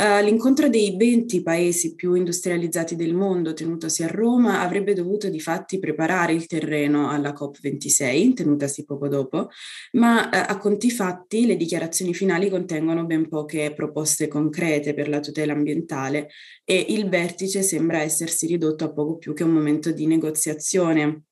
Uh, 0.00 0.24
l'incontro 0.24 0.70
dei 0.70 0.96
20 0.96 1.42
paesi 1.42 1.94
più 1.94 2.14
industrializzati 2.14 2.96
del 2.96 3.12
mondo 3.12 3.52
tenutosi 3.52 4.02
a 4.02 4.06
Roma 4.06 4.62
avrebbe 4.62 4.94
dovuto 4.94 5.28
di 5.28 5.40
fatti 5.40 5.78
preparare 5.78 6.32
il 6.32 6.46
terreno 6.46 7.10
alla 7.10 7.34
COP26, 7.34 8.32
tenutasi 8.32 8.86
poco 8.86 9.08
dopo, 9.08 9.50
ma 9.92 10.24
uh, 10.24 10.28
a 10.30 10.56
conti 10.56 10.90
fatti 10.90 11.44
le 11.44 11.54
dichiarazioni 11.54 12.14
finali 12.14 12.48
contengono 12.48 13.04
ben 13.04 13.28
poche 13.28 13.74
proposte 13.74 14.26
concrete 14.26 14.94
per 14.94 15.10
la 15.10 15.20
tutela 15.20 15.52
ambientale 15.52 16.30
e 16.64 16.86
il 16.88 17.06
vertice 17.10 17.60
sembra 17.60 18.00
essersi 18.00 18.46
ridotto 18.46 18.84
a 18.84 18.92
poco 18.94 19.18
più 19.18 19.34
che 19.34 19.44
un 19.44 19.50
momento 19.50 19.92
di 19.92 20.06
negoziazione 20.06 21.24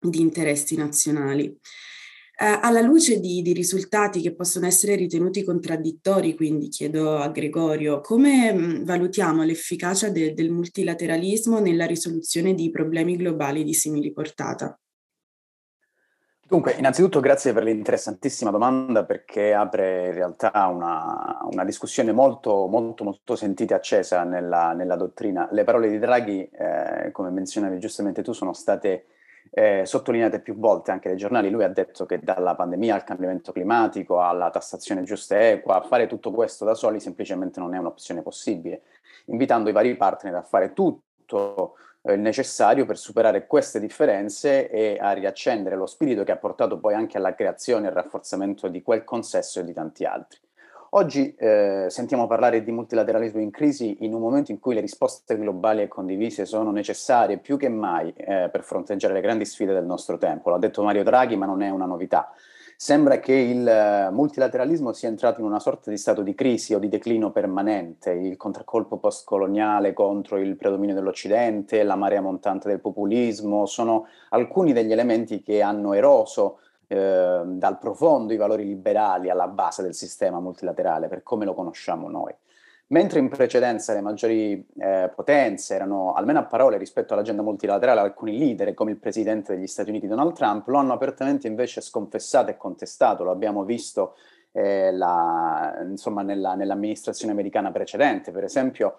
di 0.00 0.22
interessi 0.22 0.74
nazionali. 0.74 1.54
Eh, 2.38 2.58
alla 2.60 2.82
luce 2.82 3.18
di, 3.18 3.40
di, 3.40 3.54
risultati 3.54 4.20
che 4.20 4.34
possono 4.34 4.66
essere 4.66 4.94
ritenuti 4.94 5.42
contraddittori, 5.42 6.36
quindi 6.36 6.68
chiedo 6.68 7.16
a 7.16 7.30
Gregorio, 7.30 8.02
come 8.02 8.52
mh, 8.52 8.84
valutiamo 8.84 9.42
l'efficacia 9.42 10.10
de, 10.10 10.34
del 10.34 10.50
multilateralismo 10.50 11.60
nella 11.60 11.86
risoluzione 11.86 12.52
di 12.52 12.70
problemi 12.70 13.16
globali 13.16 13.64
di 13.64 13.72
simili 13.72 14.12
portata? 14.12 14.78
Dunque, 16.46 16.74
innanzitutto 16.74 17.20
grazie 17.20 17.54
per 17.54 17.64
l'interessantissima 17.64 18.50
domanda 18.50 19.06
perché 19.06 19.54
apre 19.54 20.08
in 20.08 20.12
realtà 20.12 20.52
una, 20.70 21.38
una 21.50 21.64
discussione 21.64 22.12
molto, 22.12 22.66
molto, 22.66 23.02
molto 23.02 23.34
sentita 23.34 23.74
e 23.74 23.78
accesa 23.78 24.24
nella, 24.24 24.74
nella, 24.74 24.94
dottrina. 24.94 25.48
Le 25.50 25.64
parole 25.64 25.88
di 25.88 25.98
Draghi, 25.98 26.48
eh, 26.52 27.10
come 27.12 27.30
menzionavi 27.30 27.78
giustamente 27.78 28.22
tu, 28.22 28.32
sono 28.32 28.52
state 28.52 29.06
eh, 29.50 29.82
sottolineate 29.84 30.40
più 30.40 30.56
volte 30.56 30.90
anche 30.90 31.08
dai 31.08 31.16
giornali, 31.16 31.50
lui 31.50 31.64
ha 31.64 31.68
detto 31.68 32.06
che 32.06 32.20
dalla 32.20 32.54
pandemia 32.54 32.94
al 32.94 33.04
cambiamento 33.04 33.52
climatico 33.52 34.20
alla 34.20 34.50
tassazione 34.50 35.02
giusta 35.02 35.38
e 35.38 35.44
equa, 35.52 35.80
fare 35.82 36.06
tutto 36.06 36.30
questo 36.30 36.64
da 36.64 36.74
soli 36.74 37.00
semplicemente 37.00 37.60
non 37.60 37.74
è 37.74 37.78
un'opzione 37.78 38.22
possibile, 38.22 38.82
invitando 39.26 39.68
i 39.68 39.72
vari 39.72 39.96
partner 39.96 40.34
a 40.34 40.42
fare 40.42 40.72
tutto 40.72 41.76
eh, 42.02 42.14
il 42.14 42.20
necessario 42.20 42.86
per 42.86 42.98
superare 42.98 43.46
queste 43.46 43.80
differenze 43.80 44.70
e 44.70 44.96
a 45.00 45.12
riaccendere 45.12 45.76
lo 45.76 45.86
spirito 45.86 46.24
che 46.24 46.32
ha 46.32 46.36
portato 46.36 46.78
poi 46.78 46.94
anche 46.94 47.16
alla 47.16 47.34
creazione 47.34 47.86
e 47.86 47.88
al 47.88 47.94
rafforzamento 47.94 48.68
di 48.68 48.82
quel 48.82 49.04
consesso 49.04 49.60
e 49.60 49.64
di 49.64 49.72
tanti 49.72 50.04
altri. 50.04 50.38
Oggi 50.96 51.34
eh, 51.36 51.88
sentiamo 51.88 52.26
parlare 52.26 52.64
di 52.64 52.72
multilateralismo 52.72 53.38
in 53.38 53.50
crisi 53.50 53.98
in 54.00 54.14
un 54.14 54.20
momento 54.22 54.50
in 54.50 54.58
cui 54.58 54.72
le 54.72 54.80
risposte 54.80 55.36
globali 55.36 55.82
e 55.82 55.88
condivise 55.88 56.46
sono 56.46 56.70
necessarie 56.70 57.36
più 57.36 57.58
che 57.58 57.68
mai 57.68 58.14
eh, 58.16 58.48
per 58.50 58.62
fronteggiare 58.62 59.12
le 59.12 59.20
grandi 59.20 59.44
sfide 59.44 59.74
del 59.74 59.84
nostro 59.84 60.16
tempo. 60.16 60.48
L'ha 60.48 60.56
detto 60.56 60.82
Mario 60.82 61.04
Draghi, 61.04 61.36
ma 61.36 61.44
non 61.44 61.60
è 61.60 61.68
una 61.68 61.84
novità. 61.84 62.32
Sembra 62.78 63.20
che 63.20 63.34
il 63.34 64.08
uh, 64.08 64.12
multilateralismo 64.12 64.92
sia 64.92 65.08
entrato 65.08 65.40
in 65.40 65.46
una 65.46 65.60
sorta 65.60 65.90
di 65.90 65.98
stato 65.98 66.22
di 66.22 66.34
crisi 66.34 66.74
o 66.74 66.78
di 66.78 66.88
declino 66.88 67.30
permanente, 67.30 68.10
il 68.12 68.38
contraccolpo 68.38 68.96
postcoloniale 68.96 69.92
contro 69.92 70.38
il 70.38 70.56
predominio 70.56 70.94
dell'Occidente, 70.94 71.82
la 71.82 71.96
marea 71.96 72.22
montante 72.22 72.68
del 72.68 72.80
populismo, 72.80 73.66
sono 73.66 74.06
alcuni 74.30 74.72
degli 74.72 74.92
elementi 74.92 75.42
che 75.42 75.60
hanno 75.60 75.92
eroso 75.92 76.60
eh, 76.86 77.42
dal 77.44 77.78
profondo 77.78 78.32
i 78.32 78.36
valori 78.36 78.64
liberali 78.64 79.30
alla 79.30 79.48
base 79.48 79.82
del 79.82 79.94
sistema 79.94 80.40
multilaterale, 80.40 81.08
per 81.08 81.22
come 81.22 81.44
lo 81.44 81.54
conosciamo 81.54 82.08
noi. 82.08 82.34
Mentre 82.88 83.18
in 83.18 83.28
precedenza 83.28 83.92
le 83.94 84.00
maggiori 84.00 84.64
eh, 84.78 85.10
potenze 85.12 85.74
erano, 85.74 86.12
almeno 86.12 86.38
a 86.38 86.44
parole 86.44 86.78
rispetto 86.78 87.14
all'agenda 87.14 87.42
multilaterale, 87.42 87.98
alcuni 87.98 88.38
leader, 88.38 88.72
come 88.74 88.92
il 88.92 88.98
presidente 88.98 89.56
degli 89.56 89.66
Stati 89.66 89.90
Uniti 89.90 90.06
Donald 90.06 90.34
Trump, 90.34 90.68
lo 90.68 90.78
hanno 90.78 90.92
apertamente 90.92 91.48
invece 91.48 91.80
sconfessato 91.80 92.50
e 92.50 92.56
contestato. 92.56 93.24
Lo 93.24 93.32
abbiamo 93.32 93.64
visto 93.64 94.14
eh, 94.52 94.92
la, 94.92 95.76
insomma, 95.82 96.22
nella, 96.22 96.54
nell'amministrazione 96.54 97.32
americana 97.32 97.72
precedente. 97.72 98.30
Per 98.30 98.44
esempio, 98.44 98.98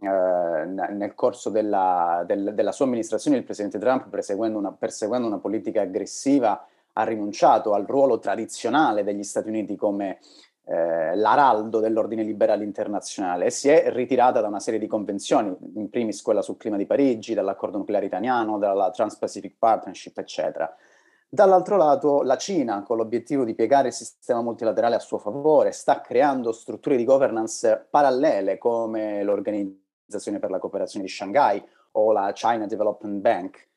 eh, 0.00 0.08
nel 0.08 1.12
corso 1.14 1.50
della, 1.50 2.24
del, 2.26 2.54
della, 2.54 2.72
sua 2.72 2.86
amministrazione, 2.86 3.36
il 3.36 3.44
presidente 3.44 3.78
Trump, 3.78 4.08
perseguendo 4.08 4.58
una, 4.58 4.72
perseguendo 4.72 5.26
una 5.26 5.38
politica 5.38 5.82
aggressiva, 5.82 6.66
ha 6.98 7.04
rinunciato 7.04 7.74
al 7.74 7.84
ruolo 7.84 8.18
tradizionale 8.18 9.04
degli 9.04 9.22
Stati 9.22 9.48
Uniti 9.48 9.76
come 9.76 10.18
eh, 10.64 11.14
l'araldo 11.14 11.78
dell'ordine 11.78 12.22
liberale 12.22 12.64
internazionale 12.64 13.46
e 13.46 13.50
si 13.50 13.68
è 13.68 13.90
ritirata 13.92 14.40
da 14.40 14.48
una 14.48 14.60
serie 14.60 14.80
di 14.80 14.86
convenzioni, 14.86 15.54
in 15.74 15.90
primis 15.90 16.22
quella 16.22 16.42
sul 16.42 16.56
clima 16.56 16.76
di 16.76 16.86
Parigi, 16.86 17.34
dall'accordo 17.34 17.78
nucleare 17.78 18.06
italiano, 18.06 18.58
dalla 18.58 18.90
Trans-Pacific 18.90 19.56
Partnership, 19.58 20.18
eccetera. 20.18 20.74
Dall'altro 21.28 21.76
lato, 21.76 22.22
la 22.22 22.36
Cina, 22.36 22.82
con 22.82 22.96
l'obiettivo 22.96 23.44
di 23.44 23.54
piegare 23.54 23.88
il 23.88 23.94
sistema 23.94 24.40
multilaterale 24.40 24.94
a 24.94 25.00
suo 25.00 25.18
favore, 25.18 25.72
sta 25.72 26.00
creando 26.00 26.50
strutture 26.52 26.96
di 26.96 27.04
governance 27.04 27.86
parallele 27.90 28.58
come 28.58 29.22
l'Organizzazione 29.22 30.38
per 30.38 30.50
la 30.50 30.58
cooperazione 30.58 31.04
di 31.04 31.10
Shanghai 31.10 31.62
o 31.92 32.12
la 32.12 32.32
China 32.32 32.66
Development 32.66 33.20
Bank, 33.20 33.68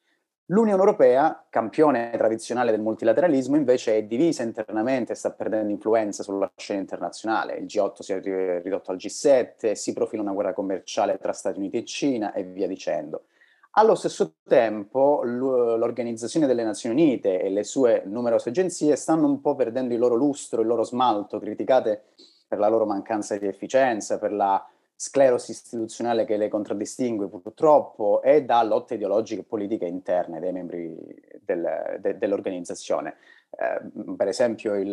L'Unione 0.52 0.80
Europea, 0.80 1.46
campione 1.48 2.10
tradizionale 2.18 2.72
del 2.72 2.82
multilateralismo, 2.82 3.56
invece 3.56 3.98
è 3.98 4.04
divisa 4.06 4.42
internamente 4.42 5.12
e 5.12 5.16
sta 5.16 5.30
perdendo 5.30 5.72
influenza 5.72 6.24
sulla 6.24 6.52
scena 6.56 6.80
internazionale. 6.80 7.58
Il 7.58 7.66
G8 7.66 8.02
si 8.02 8.14
è 8.14 8.60
ridotto 8.60 8.90
al 8.90 8.98
G7, 8.98 9.74
si 9.74 9.94
profila 9.94 10.24
una 10.24 10.32
guerra 10.32 10.54
commerciale 10.54 11.20
tra 11.20 11.34
Stati 11.34 11.60
Uniti 11.60 11.78
e 11.78 11.86
Cina 11.86 12.34
e 12.34 12.46
via 12.46 12.66
dicendo. 12.66 13.26
Allo 13.74 13.94
stesso 13.94 14.38
tempo 14.48 15.22
l'Organizzazione 15.24 16.48
delle 16.48 16.64
Nazioni 16.64 17.00
Unite 17.00 17.40
e 17.40 17.52
le 17.52 17.64
sue 17.64 18.02
numerose 18.08 18.50
agenzie 18.50 18.96
stanno 18.96 19.28
un 19.28 19.42
po' 19.42 19.54
perdendo 19.54 19.94
il 19.94 20.00
loro 20.00 20.16
lustro, 20.16 20.62
il 20.62 20.68
loro 20.68 20.84
smalto, 20.84 21.38
criticate 21.38 22.06
per 22.48 22.58
la 22.58 22.70
loro 22.70 22.88
mancanza 22.88 23.38
di 23.38 23.46
efficienza, 23.46 24.18
per 24.18 24.34
la 24.34 24.68
sclerosi 25.02 25.52
istituzionale 25.52 26.26
che 26.26 26.36
le 26.36 26.50
contraddistingue 26.50 27.30
purtroppo 27.30 28.22
e 28.22 28.44
da 28.44 28.62
lotte 28.64 28.96
ideologiche 28.96 29.42
e 29.42 29.46
politiche 29.46 29.86
interne 29.86 30.42
dei 30.42 30.52
membri 30.52 30.94
del, 31.42 31.98
de, 32.02 32.18
dell'organizzazione. 32.18 33.16
Eh, 33.52 33.80
per 34.18 34.28
esempio 34.28 34.76
il, 34.76 34.90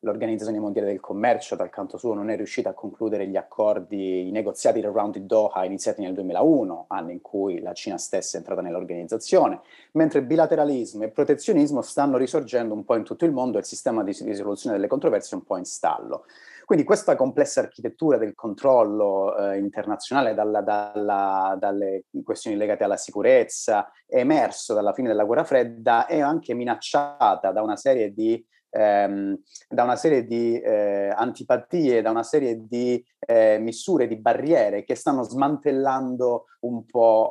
l'Organizzazione 0.00 0.58
Mondiale 0.58 0.88
del 0.88 0.98
Commercio 0.98 1.54
dal 1.54 1.70
canto 1.70 1.96
suo 1.98 2.14
non 2.14 2.30
è 2.30 2.36
riuscita 2.36 2.70
a 2.70 2.72
concludere 2.72 3.28
gli 3.28 3.36
accordi, 3.36 4.26
i 4.26 4.32
negoziati 4.32 4.80
del 4.80 4.90
round 4.90 5.18
di 5.18 5.24
Doha 5.24 5.64
iniziati 5.64 6.02
nel 6.02 6.14
2001, 6.14 6.86
anno 6.88 7.12
in 7.12 7.20
cui 7.20 7.60
la 7.60 7.74
Cina 7.74 7.96
stessa 7.96 8.36
è 8.36 8.40
entrata 8.40 8.60
nell'organizzazione, 8.60 9.60
mentre 9.92 10.22
bilateralismo 10.22 11.04
e 11.04 11.10
protezionismo 11.10 11.80
stanno 11.80 12.16
risorgendo 12.16 12.74
un 12.74 12.84
po' 12.84 12.96
in 12.96 13.04
tutto 13.04 13.24
il 13.24 13.30
mondo 13.30 13.58
e 13.58 13.60
il 13.60 13.66
sistema 13.66 14.02
di 14.02 14.10
risoluzione 14.20 14.74
delle 14.74 14.88
controversie 14.88 15.36
è 15.36 15.38
un 15.38 15.46
po' 15.46 15.58
in 15.58 15.64
stallo. 15.64 16.24
Quindi 16.64 16.84
questa 16.84 17.14
complessa 17.14 17.60
architettura 17.60 18.16
del 18.16 18.34
controllo 18.34 19.36
eh, 19.36 19.58
internazionale 19.58 20.34
dalla, 20.34 20.62
dalla, 20.62 21.56
dalle 21.58 22.04
questioni 22.22 22.56
legate 22.56 22.84
alla 22.84 22.96
sicurezza 22.96 23.90
è 24.06 24.18
emerso 24.18 24.74
dalla 24.74 24.92
fine 24.92 25.08
della 25.08 25.24
guerra 25.24 25.44
fredda 25.44 26.06
e 26.06 26.20
anche 26.20 26.54
minacciata 26.54 27.52
da 27.52 27.62
una 27.62 27.76
serie 27.76 28.12
di 28.12 28.44
ehm, 28.74 29.40
da 29.68 29.84
una 29.84 29.96
serie 29.96 30.26
di 30.26 30.60
eh, 30.60 31.12
antipatie, 31.14 32.02
da 32.02 32.10
una 32.10 32.24
serie 32.24 32.66
di 32.66 33.02
eh, 33.20 33.58
misure, 33.58 34.08
di 34.08 34.16
barriere 34.16 34.84
che 34.84 34.96
stanno 34.96 35.22
smantellando 35.22 36.46
un 36.60 36.84
po' 36.84 37.30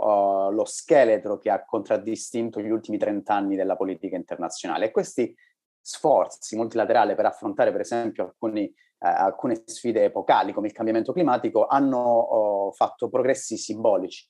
uh, 0.50 0.54
lo 0.54 0.66
scheletro 0.66 1.38
che 1.38 1.50
ha 1.50 1.66
contraddistinto 1.66 2.62
gli 2.62 2.70
ultimi 2.70 2.98
trent'anni 2.98 3.56
della 3.56 3.75
politica 3.75 4.16
internazionale. 4.16 4.86
E 4.86 4.92
questi 4.92 5.36
sforzi 5.82 6.56
multilaterali 6.56 7.13
per 7.13 7.25
affrontare, 7.25 7.72
per 7.72 7.82
esempio, 7.82 8.24
alcuni 8.24 8.66
eh, 8.66 8.74
alcune 9.10 9.62
sfide 9.65 10.05
epocali 10.05 10.53
come 10.53 10.67
il 10.67 10.74
cambiamento 10.74 11.12
climatico 11.12 11.65
hanno 11.65 12.00
oh, 12.00 12.72
fatto 12.72 13.10
progressi 13.10 13.57
simbolici 13.57 14.27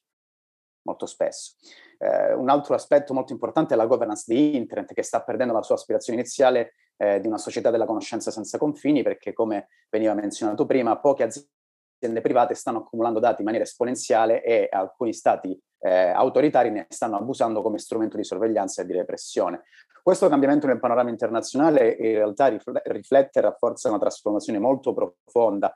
molto 0.83 1.05
spesso. 1.05 1.55
Eh, 1.97 2.33
un 2.33 2.49
altro 2.49 2.75
aspetto 2.75 3.13
molto 3.13 3.33
importante 3.33 3.73
è 3.73 3.77
la 3.77 3.85
governance 3.85 4.25
di 4.27 4.55
Internet 4.55 4.93
che 4.93 5.03
sta 5.03 5.23
perdendo 5.23 5.53
la 5.53 5.61
sua 5.61 5.75
aspirazione 5.75 6.19
iniziale 6.19 6.73
eh, 6.97 7.19
di 7.19 7.27
una 7.27 7.37
società 7.37 7.71
della 7.71 7.85
conoscenza 7.85 8.31
senza 8.31 8.57
confini 8.57 9.03
perché 9.03 9.33
come 9.33 9.69
veniva 9.89 10.13
menzionato 10.13 10.65
prima 10.65 10.99
poche 10.99 11.23
aziende 11.23 12.21
private 12.21 12.53
stanno 12.53 12.79
accumulando 12.79 13.19
dati 13.19 13.39
in 13.39 13.45
maniera 13.45 13.65
esponenziale 13.65 14.43
e 14.43 14.67
alcuni 14.69 15.13
stati 15.13 15.57
eh, 15.83 16.09
autoritari 16.09 16.71
ne 16.71 16.85
stanno 16.89 17.17
abusando 17.17 17.61
come 17.61 17.77
strumento 17.77 18.15
di 18.15 18.23
sorveglianza 18.23 18.81
e 18.81 18.85
di 18.85 18.93
repressione. 18.93 19.63
Questo 20.01 20.29
cambiamento 20.29 20.65
nel 20.65 20.79
panorama 20.79 21.09
internazionale 21.09 21.89
in 21.91 22.13
realtà 22.13 22.47
riflette 22.47 23.39
e 23.39 23.41
rafforza 23.41 23.89
una 23.89 23.99
trasformazione 23.99 24.59
molto 24.59 24.93
profonda. 24.93 25.75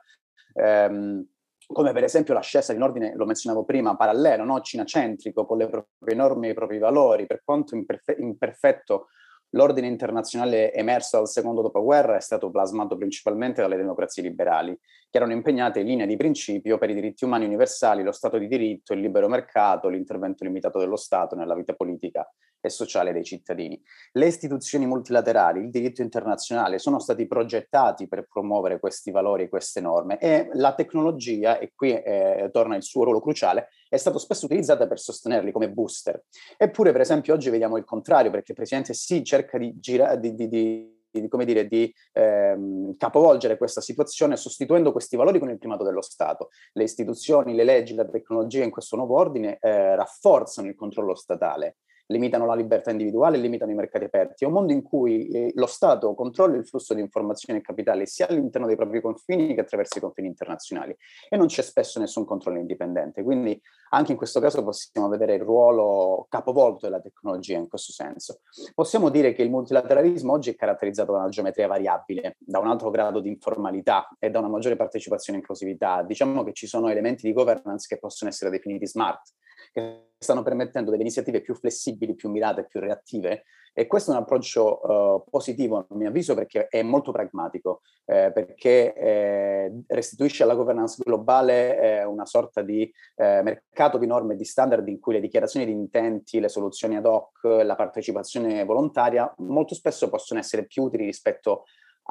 Ehm, 0.54 1.26
come 1.66 1.92
per 1.92 2.04
esempio 2.04 2.32
l'ascesa 2.32 2.72
in 2.72 2.82
ordine, 2.82 3.14
lo 3.14 3.26
menzionavo 3.26 3.64
prima, 3.64 3.96
parallelo, 3.96 4.44
no? 4.44 4.60
cina-centrico, 4.60 5.44
con 5.44 5.58
le 5.58 5.68
proprie 5.68 6.14
norme 6.14 6.48
e 6.48 6.50
i 6.50 6.54
propri 6.54 6.78
valori, 6.78 7.26
per 7.26 7.42
quanto 7.44 7.74
imperfe- 7.74 8.16
imperfetto 8.18 9.08
l'ordine 9.50 9.86
internazionale 9.86 10.72
emerso 10.72 11.16
dal 11.16 11.28
secondo 11.28 11.62
dopoguerra 11.62 12.16
è 12.16 12.20
stato 12.20 12.50
plasmato 12.50 12.96
principalmente 12.96 13.62
dalle 13.62 13.76
democrazie 13.76 14.22
liberali, 14.22 14.78
che 15.10 15.16
erano 15.16 15.32
impegnate 15.32 15.80
in 15.80 15.86
linea 15.86 16.06
di 16.06 16.16
principio 16.16 16.78
per 16.78 16.90
i 16.90 16.94
diritti 16.94 17.24
umani 17.24 17.46
universali, 17.46 18.02
lo 18.02 18.12
Stato 18.12 18.38
di 18.38 18.46
diritto, 18.46 18.92
il 18.92 19.00
libero 19.00 19.28
mercato, 19.28 19.88
l'intervento 19.88 20.44
limitato 20.44 20.78
dello 20.78 20.96
Stato 20.96 21.34
nella 21.34 21.54
vita 21.54 21.74
politica 21.74 22.30
e 22.68 22.70
sociale 22.70 23.12
dei 23.12 23.24
cittadini. 23.24 23.80
Le 24.12 24.26
istituzioni 24.26 24.86
multilaterali, 24.86 25.60
il 25.60 25.70
diritto 25.70 26.02
internazionale 26.02 26.78
sono 26.78 26.98
stati 26.98 27.26
progettati 27.26 28.06
per 28.06 28.26
promuovere 28.26 28.78
questi 28.78 29.10
valori 29.10 29.48
queste 29.48 29.80
norme 29.80 30.18
e 30.18 30.48
la 30.52 30.74
tecnologia, 30.74 31.58
e 31.58 31.72
qui 31.74 31.92
eh, 31.92 32.48
torna 32.52 32.76
il 32.76 32.82
suo 32.82 33.04
ruolo 33.04 33.20
cruciale, 33.20 33.68
è 33.88 33.96
stata 33.96 34.18
spesso 34.18 34.46
utilizzata 34.46 34.86
per 34.86 34.98
sostenerli 34.98 35.52
come 35.52 35.70
booster. 35.70 36.24
Eppure, 36.56 36.92
per 36.92 37.00
esempio, 37.00 37.34
oggi 37.34 37.50
vediamo 37.50 37.76
il 37.76 37.84
contrario, 37.84 38.30
perché 38.30 38.52
il 38.52 38.56
Presidente 38.56 38.94
sì 38.94 39.24
cerca 39.24 39.58
di, 39.58 39.78
gira- 39.78 40.16
di, 40.16 40.34
di, 40.34 40.48
di 40.48 40.96
di, 41.10 41.28
come 41.28 41.44
dire, 41.44 41.66
di 41.66 41.92
ehm, 42.12 42.96
capovolgere 42.96 43.56
questa 43.56 43.80
situazione 43.80 44.36
sostituendo 44.36 44.92
questi 44.92 45.16
valori 45.16 45.38
con 45.38 45.50
il 45.50 45.58
primato 45.58 45.84
dello 45.84 46.02
Stato. 46.02 46.50
Le 46.72 46.84
istituzioni, 46.84 47.54
le 47.54 47.64
leggi, 47.64 47.94
la 47.94 48.06
tecnologia 48.06 48.62
in 48.62 48.70
questo 48.70 48.96
nuovo 48.96 49.16
ordine 49.16 49.58
eh, 49.60 49.96
rafforzano 49.96 50.68
il 50.68 50.74
controllo 50.74 51.14
statale 51.14 51.78
limitano 52.08 52.46
la 52.46 52.54
libertà 52.54 52.90
individuale, 52.90 53.38
limitano 53.38 53.70
i 53.70 53.74
mercati 53.74 54.04
aperti. 54.04 54.44
È 54.44 54.46
un 54.46 54.54
mondo 54.54 54.72
in 54.72 54.82
cui 54.82 55.28
eh, 55.28 55.52
lo 55.54 55.66
Stato 55.66 56.14
controlla 56.14 56.56
il 56.56 56.66
flusso 56.66 56.94
di 56.94 57.00
informazioni 57.00 57.58
e 57.58 57.62
capitali 57.62 58.06
sia 58.06 58.28
all'interno 58.28 58.66
dei 58.66 58.76
propri 58.76 59.00
confini 59.00 59.54
che 59.54 59.60
attraverso 59.60 59.98
i 59.98 60.00
confini 60.00 60.28
internazionali 60.28 60.96
e 61.28 61.36
non 61.36 61.46
c'è 61.46 61.62
spesso 61.62 61.98
nessun 61.98 62.24
controllo 62.24 62.58
indipendente. 62.58 63.22
Quindi 63.22 63.60
anche 63.90 64.12
in 64.12 64.18
questo 64.18 64.40
caso 64.40 64.62
possiamo 64.62 65.08
vedere 65.08 65.34
il 65.34 65.42
ruolo 65.42 66.26
capovolto 66.28 66.86
della 66.86 67.00
tecnologia 67.00 67.56
in 67.56 67.68
questo 67.68 67.92
senso. 67.92 68.40
Possiamo 68.74 69.08
dire 69.08 69.32
che 69.32 69.42
il 69.42 69.50
multilateralismo 69.50 70.32
oggi 70.32 70.50
è 70.50 70.54
caratterizzato 70.54 71.12
da 71.12 71.18
una 71.18 71.28
geometria 71.28 71.66
variabile, 71.66 72.36
da 72.38 72.58
un 72.58 72.68
alto 72.68 72.90
grado 72.90 73.20
di 73.20 73.28
informalità 73.28 74.08
e 74.18 74.30
da 74.30 74.38
una 74.38 74.48
maggiore 74.48 74.76
partecipazione 74.76 75.38
e 75.38 75.40
inclusività. 75.40 76.02
Diciamo 76.02 76.42
che 76.42 76.52
ci 76.52 76.66
sono 76.66 76.88
elementi 76.88 77.26
di 77.26 77.32
governance 77.32 77.86
che 77.88 77.98
possono 77.98 78.30
essere 78.30 78.50
definiti 78.50 78.86
smart, 78.86 79.32
che 79.72 80.10
stanno 80.18 80.42
permettendo 80.42 80.90
delle 80.90 81.02
iniziative 81.02 81.40
più 81.40 81.54
flessibili, 81.54 82.14
più 82.14 82.30
mirate, 82.30 82.66
più 82.66 82.80
reattive 82.80 83.44
e 83.78 83.86
questo 83.86 84.10
è 84.10 84.14
un 84.16 84.22
approccio 84.22 84.80
uh, 84.82 85.24
positivo 85.30 85.86
a 85.88 85.94
mio 85.94 86.08
avviso 86.08 86.34
perché 86.34 86.66
è 86.66 86.82
molto 86.82 87.12
pragmatico, 87.12 87.82
eh, 88.06 88.32
perché 88.34 88.92
eh, 88.92 89.82
restituisce 89.86 90.42
alla 90.42 90.56
governance 90.56 91.00
globale 91.00 91.78
eh, 91.80 92.04
una 92.04 92.26
sorta 92.26 92.62
di 92.62 92.82
eh, 93.14 93.40
mercato 93.40 93.96
di 93.96 94.08
norme 94.08 94.34
e 94.34 94.36
di 94.36 94.44
standard 94.44 94.88
in 94.88 94.98
cui 94.98 95.12
le 95.14 95.20
dichiarazioni 95.20 95.64
di 95.64 95.70
intenti, 95.70 96.40
le 96.40 96.48
soluzioni 96.48 96.96
ad 96.96 97.06
hoc, 97.06 97.44
la 97.44 97.76
partecipazione 97.76 98.64
volontaria 98.64 99.32
molto 99.38 99.76
spesso 99.76 100.08
possono 100.08 100.40
essere 100.40 100.66
più 100.66 100.82
utili 100.82 101.04
rispetto 101.04 101.62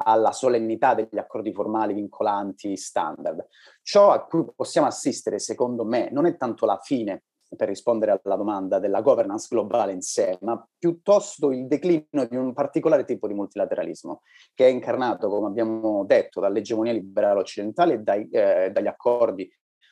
alla 0.04 0.32
solennità 0.32 0.94
degli 0.94 1.18
accordi 1.18 1.52
formali 1.52 1.92
vincolanti 1.92 2.78
standard. 2.78 3.46
Ciò 3.82 4.10
a 4.10 4.24
cui 4.24 4.42
possiamo 4.56 4.86
assistere, 4.86 5.38
secondo 5.38 5.84
me, 5.84 6.08
non 6.12 6.24
è 6.24 6.34
tanto 6.38 6.64
la 6.64 6.78
fine 6.82 7.24
per 7.56 7.68
rispondere 7.68 8.20
alla 8.22 8.36
domanda 8.36 8.78
della 8.78 9.00
governance 9.00 9.48
globale 9.50 9.92
in 9.92 10.02
sé, 10.02 10.38
ma 10.42 10.66
piuttosto 10.78 11.50
il 11.50 11.66
declino 11.66 12.26
di 12.28 12.36
un 12.36 12.52
particolare 12.52 13.04
tipo 13.04 13.26
di 13.26 13.34
multilateralismo, 13.34 14.22
che 14.54 14.66
è 14.66 14.70
incarnato, 14.70 15.28
come 15.28 15.46
abbiamo 15.46 16.04
detto, 16.04 16.40
dall'egemonia 16.40 16.92
liberale 16.92 17.40
occidentale 17.40 17.94
e 17.94 17.98
dai, 17.98 18.28
eh, 18.30 18.70
dagli 18.70 18.86
accordi 18.86 19.50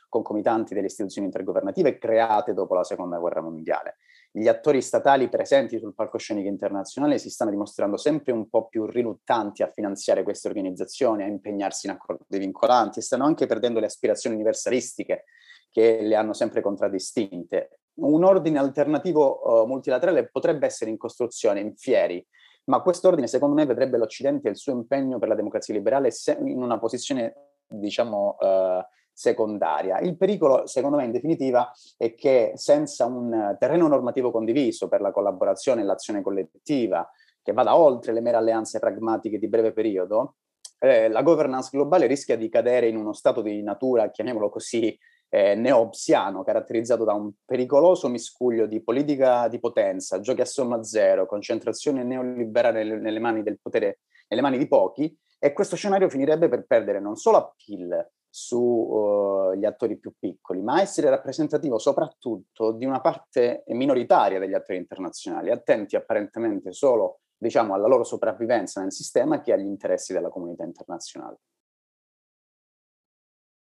concomitanti 0.08 0.74
delle 0.74 0.86
istituzioni 0.86 1.26
intergovernative 1.26 1.98
create 1.98 2.54
dopo 2.54 2.74
la 2.74 2.84
seconda 2.84 3.18
guerra 3.18 3.40
mondiale. 3.40 3.96
Gli 4.38 4.48
attori 4.48 4.82
statali 4.82 5.30
presenti 5.30 5.78
sul 5.78 5.94
palcoscenico 5.94 6.46
internazionale 6.46 7.16
si 7.16 7.30
stanno 7.30 7.52
dimostrando 7.52 7.96
sempre 7.96 8.32
un 8.32 8.50
po' 8.50 8.66
più 8.66 8.84
riluttanti 8.84 9.62
a 9.62 9.70
finanziare 9.72 10.22
queste 10.22 10.48
organizzazioni, 10.48 11.22
a 11.22 11.26
impegnarsi 11.26 11.86
in 11.86 11.94
accordi 11.94 12.36
vincolanti 12.36 12.98
e 12.98 13.02
stanno 13.02 13.24
anche 13.24 13.46
perdendo 13.46 13.80
le 13.80 13.86
aspirazioni 13.86 14.36
universalistiche 14.36 15.24
che 15.70 16.02
le 16.02 16.14
hanno 16.16 16.34
sempre 16.34 16.60
contraddistinte. 16.60 17.78
Un 17.94 18.24
ordine 18.24 18.58
alternativo 18.58 19.62
uh, 19.62 19.66
multilaterale 19.66 20.28
potrebbe 20.28 20.66
essere 20.66 20.90
in 20.90 20.98
costruzione, 20.98 21.60
in 21.60 21.74
fieri, 21.74 22.22
ma 22.64 22.82
quest'ordine 22.82 23.28
secondo 23.28 23.54
me 23.54 23.64
vedrebbe 23.64 23.96
l'Occidente 23.96 24.48
e 24.48 24.50
il 24.50 24.58
suo 24.58 24.72
impegno 24.72 25.18
per 25.18 25.28
la 25.28 25.34
democrazia 25.34 25.72
liberale 25.72 26.10
in 26.44 26.62
una 26.62 26.78
posizione, 26.78 27.54
diciamo, 27.66 28.36
uh, 28.38 28.84
secondaria. 29.16 29.98
Il 30.00 30.16
pericolo, 30.16 30.66
secondo 30.66 30.98
me, 30.98 31.04
in 31.04 31.10
definitiva, 31.10 31.72
è 31.96 32.14
che 32.14 32.52
senza 32.56 33.06
un 33.06 33.56
terreno 33.58 33.88
normativo 33.88 34.30
condiviso 34.30 34.88
per 34.88 35.00
la 35.00 35.10
collaborazione 35.10 35.80
e 35.80 35.84
l'azione 35.84 36.20
collettiva, 36.20 37.10
che 37.42 37.52
vada 37.52 37.76
oltre 37.76 38.12
le 38.12 38.20
mere 38.20 38.36
alleanze 38.36 38.78
pragmatiche 38.78 39.38
di 39.38 39.48
breve 39.48 39.72
periodo, 39.72 40.34
eh, 40.80 41.08
la 41.08 41.22
governance 41.22 41.70
globale 41.72 42.06
rischia 42.06 42.36
di 42.36 42.50
cadere 42.50 42.88
in 42.88 42.96
uno 42.96 43.14
stato 43.14 43.40
di 43.40 43.62
natura, 43.62 44.10
chiamiamolo 44.10 44.50
così, 44.50 44.96
eh, 45.30 45.54
neopsiano, 45.54 46.44
caratterizzato 46.44 47.04
da 47.04 47.14
un 47.14 47.32
pericoloso 47.42 48.08
miscuglio 48.08 48.66
di 48.66 48.82
politica 48.82 49.48
di 49.48 49.58
potenza, 49.58 50.20
giochi 50.20 50.42
a 50.42 50.44
somma 50.44 50.82
zero, 50.82 51.24
concentrazione 51.24 52.04
neoliberale 52.04 52.84
nelle, 52.84 53.18
mani 53.18 53.42
del 53.42 53.58
potere, 53.62 54.00
nelle 54.28 54.42
mani 54.42 54.58
di 54.58 54.68
pochi, 54.68 55.16
e 55.38 55.52
questo 55.54 55.76
scenario 55.76 56.10
finirebbe 56.10 56.48
per 56.48 56.66
perdere 56.66 57.00
non 57.00 57.16
solo 57.16 57.38
appeal 57.38 58.10
sugli 58.36 59.64
uh, 59.64 59.66
attori 59.66 59.96
più 59.96 60.12
piccoli, 60.18 60.60
ma 60.60 60.82
essere 60.82 61.08
rappresentativo 61.08 61.78
soprattutto 61.78 62.72
di 62.72 62.84
una 62.84 63.00
parte 63.00 63.64
minoritaria 63.68 64.38
degli 64.38 64.52
attori 64.52 64.78
internazionali, 64.78 65.50
attenti 65.50 65.96
apparentemente 65.96 66.70
solo 66.72 67.20
diciamo, 67.38 67.72
alla 67.72 67.86
loro 67.86 68.04
sopravvivenza 68.04 68.82
nel 68.82 68.92
sistema 68.92 69.40
che 69.40 69.54
agli 69.54 69.64
interessi 69.64 70.12
della 70.12 70.28
comunità 70.28 70.64
internazionale. 70.64 71.38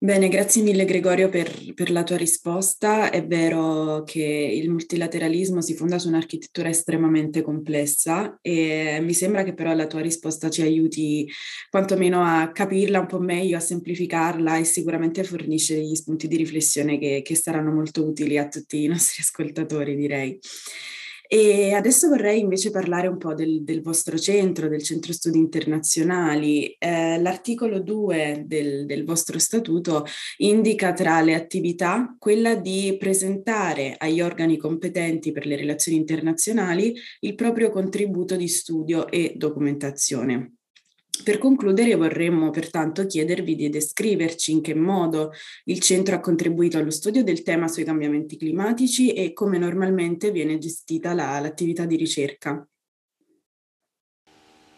Bene, 0.03 0.29
grazie 0.29 0.63
mille 0.63 0.83
Gregorio 0.83 1.29
per, 1.29 1.73
per, 1.75 1.91
la 1.91 2.01
tua 2.01 2.17
risposta. 2.17 3.11
È 3.11 3.23
vero 3.23 4.01
che 4.03 4.19
il 4.19 4.67
multilateralismo 4.67 5.61
si 5.61 5.75
fonda 5.75 5.99
su 5.99 6.07
un'architettura 6.07 6.69
estremamente 6.69 7.43
complessa 7.43 8.39
e 8.41 8.97
mi 8.99 9.13
sembra 9.13 9.43
che 9.43 9.53
però 9.53 9.75
la 9.75 9.85
tua 9.85 10.01
risposta 10.01 10.49
ci 10.49 10.63
aiuti 10.63 11.29
quantomeno 11.69 12.23
a 12.23 12.51
capirla 12.51 12.99
un 12.99 13.05
po' 13.05 13.19
meglio, 13.19 13.57
a 13.57 13.59
semplificarla 13.59 14.57
e 14.57 14.63
sicuramente 14.63 15.23
fornisce 15.23 15.75
degli 15.75 15.93
spunti 15.93 16.27
di 16.27 16.35
riflessione 16.35 16.97
che, 16.97 17.21
che 17.23 17.35
saranno 17.35 17.71
molto 17.71 18.03
utili 18.03 18.39
a 18.39 18.47
tutti 18.47 18.83
i 18.83 18.87
nostri 18.87 19.21
ascoltatori, 19.21 19.95
direi. 19.95 20.39
E 21.33 21.71
adesso 21.71 22.09
vorrei 22.09 22.41
invece 22.41 22.71
parlare 22.71 23.07
un 23.07 23.17
po' 23.17 23.33
del, 23.33 23.63
del 23.63 23.81
vostro 23.81 24.17
centro, 24.17 24.67
del 24.67 24.83
Centro 24.83 25.13
Studi 25.13 25.37
Internazionali. 25.37 26.75
Eh, 26.77 27.21
l'articolo 27.21 27.79
2 27.79 28.43
del, 28.45 28.85
del 28.85 29.05
vostro 29.05 29.39
statuto 29.39 30.05
indica 30.39 30.91
tra 30.91 31.21
le 31.21 31.33
attività 31.33 32.13
quella 32.19 32.55
di 32.55 32.97
presentare 32.99 33.95
agli 33.97 34.19
organi 34.19 34.57
competenti 34.57 35.31
per 35.31 35.45
le 35.45 35.55
relazioni 35.55 35.97
internazionali 35.97 36.93
il 37.21 37.35
proprio 37.35 37.69
contributo 37.69 38.35
di 38.35 38.49
studio 38.49 39.07
e 39.07 39.31
documentazione. 39.37 40.60
Per 41.23 41.37
concludere 41.37 41.93
vorremmo 41.95 42.49
pertanto 42.49 43.05
chiedervi 43.05 43.55
di 43.55 43.69
descriverci 43.69 44.53
in 44.53 44.61
che 44.61 44.73
modo 44.73 45.31
il 45.65 45.79
centro 45.79 46.15
ha 46.15 46.19
contribuito 46.19 46.77
allo 46.77 46.89
studio 46.89 47.23
del 47.23 47.43
tema 47.43 47.67
sui 47.67 47.83
cambiamenti 47.83 48.37
climatici 48.37 49.13
e 49.13 49.31
come 49.33 49.59
normalmente 49.59 50.31
viene 50.31 50.57
gestita 50.57 51.13
la, 51.13 51.39
l'attività 51.39 51.85
di 51.85 51.95
ricerca. 51.95 52.67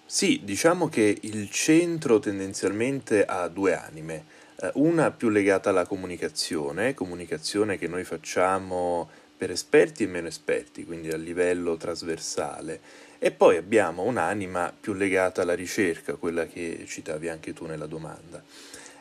Sì, 0.06 0.42
diciamo 0.44 0.90
che 0.90 1.18
il 1.22 1.50
centro 1.50 2.20
tendenzialmente 2.20 3.24
ha 3.24 3.48
due 3.48 3.74
anime, 3.74 4.26
eh, 4.62 4.72
una 4.76 5.12
più 5.12 5.30
legata 5.30 5.70
alla 5.70 5.88
comunicazione, 5.88 6.94
comunicazione 6.94 7.78
che 7.78 7.88
noi 7.88 8.04
facciamo 8.04 9.10
per 9.36 9.50
esperti 9.50 10.04
e 10.04 10.08
meno 10.08 10.28
esperti, 10.28 10.86
quindi 10.86 11.10
a 11.10 11.18
livello 11.18 11.78
trasversale, 11.78 12.80
e 13.24 13.32
poi 13.32 13.56
abbiamo 13.56 14.04
un'anima 14.04 14.74
più 14.78 14.92
legata 14.92 15.44
alla 15.44 15.56
ricerca, 15.56 16.16
quella 16.16 16.46
che 16.46 16.84
citavi 16.86 17.30
anche 17.30 17.54
tu 17.54 17.66
nella 17.66 17.86
domanda. 17.86 18.44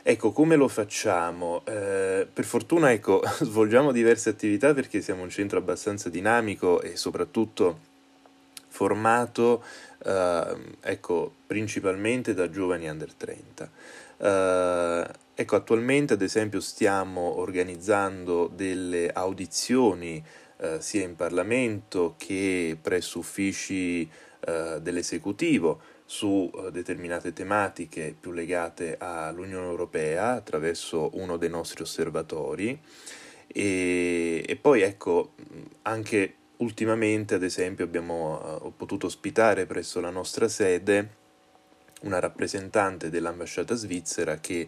Ecco, 0.01 0.31
come 0.31 0.55
lo 0.55 0.69
facciamo? 0.69 1.61
Eh, 1.65 2.25
per 2.31 2.45
fortuna, 2.45 2.93
ecco, 2.93 3.21
svolgiamo 3.43 3.91
diverse 3.91 4.29
attività 4.29 4.73
perché 4.73 5.01
siamo 5.01 5.23
un 5.23 5.29
centro 5.29 5.57
abbastanza 5.57 6.07
dinamico 6.07 6.81
e 6.81 6.95
soprattutto 6.95 7.79
formato, 8.69 9.61
eh, 10.05 10.55
ecco, 10.79 11.33
principalmente 11.45 12.33
da 12.33 12.49
giovani 12.49 12.87
under 12.87 13.11
30. 13.11 13.69
Eh, 14.19 15.05
ecco, 15.35 15.55
attualmente, 15.57 16.13
ad 16.13 16.21
esempio, 16.21 16.61
stiamo 16.61 17.39
organizzando 17.39 18.49
delle 18.55 19.11
audizioni 19.11 20.23
eh, 20.57 20.81
sia 20.81 21.03
in 21.03 21.15
Parlamento 21.15 22.15
che 22.17 22.77
presso 22.81 23.19
uffici 23.19 24.09
eh, 24.45 24.79
dell'esecutivo 24.81 25.81
su 26.05 26.51
eh, 26.53 26.71
determinate 26.71 27.33
tematiche 27.33 28.15
più 28.19 28.31
legate 28.31 28.97
all'Unione 28.99 29.67
Europea 29.67 30.31
attraverso 30.31 31.09
uno 31.13 31.37
dei 31.37 31.49
nostri 31.49 31.81
osservatori. 31.81 32.79
E, 33.47 34.43
e 34.47 34.55
poi 34.55 34.81
ecco 34.81 35.33
anche 35.83 36.35
ultimamente 36.57 37.35
ad 37.35 37.43
esempio 37.43 37.85
abbiamo 37.85 38.35
ho 38.35 38.71
potuto 38.71 39.07
ospitare 39.07 39.65
presso 39.65 39.99
la 39.99 40.09
nostra 40.09 40.47
sede 40.47 41.21
una 42.03 42.19
rappresentante 42.19 43.09
dell'ambasciata 43.09 43.75
svizzera 43.75 44.37
che 44.37 44.67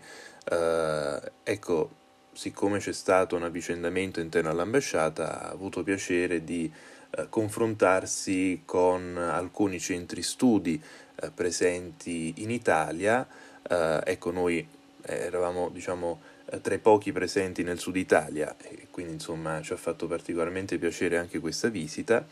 eh, 0.49 1.31
ecco 1.43 1.89
siccome 2.35 2.79
c'è 2.79 2.93
stato 2.93 3.35
un 3.35 3.43
avvicendamento 3.43 4.19
interno 4.19 4.49
all'ambasciata, 4.49 5.41
ha 5.41 5.49
avuto 5.49 5.83
piacere 5.83 6.43
di 6.43 6.71
eh, 7.11 7.27
confrontarsi 7.29 8.61
con 8.65 9.17
alcuni 9.17 9.79
centri 9.79 10.21
studi 10.21 10.81
eh, 11.15 11.31
presenti 11.31 12.33
in 12.37 12.51
Italia. 12.51 13.25
Eh, 13.67 14.01
ecco, 14.03 14.31
noi 14.31 14.67
eravamo, 15.01 15.69
diciamo, 15.69 16.19
eh, 16.47 16.61
tra 16.61 16.75
i 16.75 16.79
pochi 16.79 17.11
presenti 17.11 17.63
nel 17.63 17.79
sud 17.79 17.95
Italia 17.95 18.55
e 18.57 18.87
quindi 18.91 19.13
insomma 19.13 19.61
ci 19.61 19.73
ha 19.73 19.77
fatto 19.77 20.05
particolarmente 20.05 20.77
piacere 20.77 21.17
anche 21.17 21.39
questa 21.39 21.69
visita. 21.69 22.25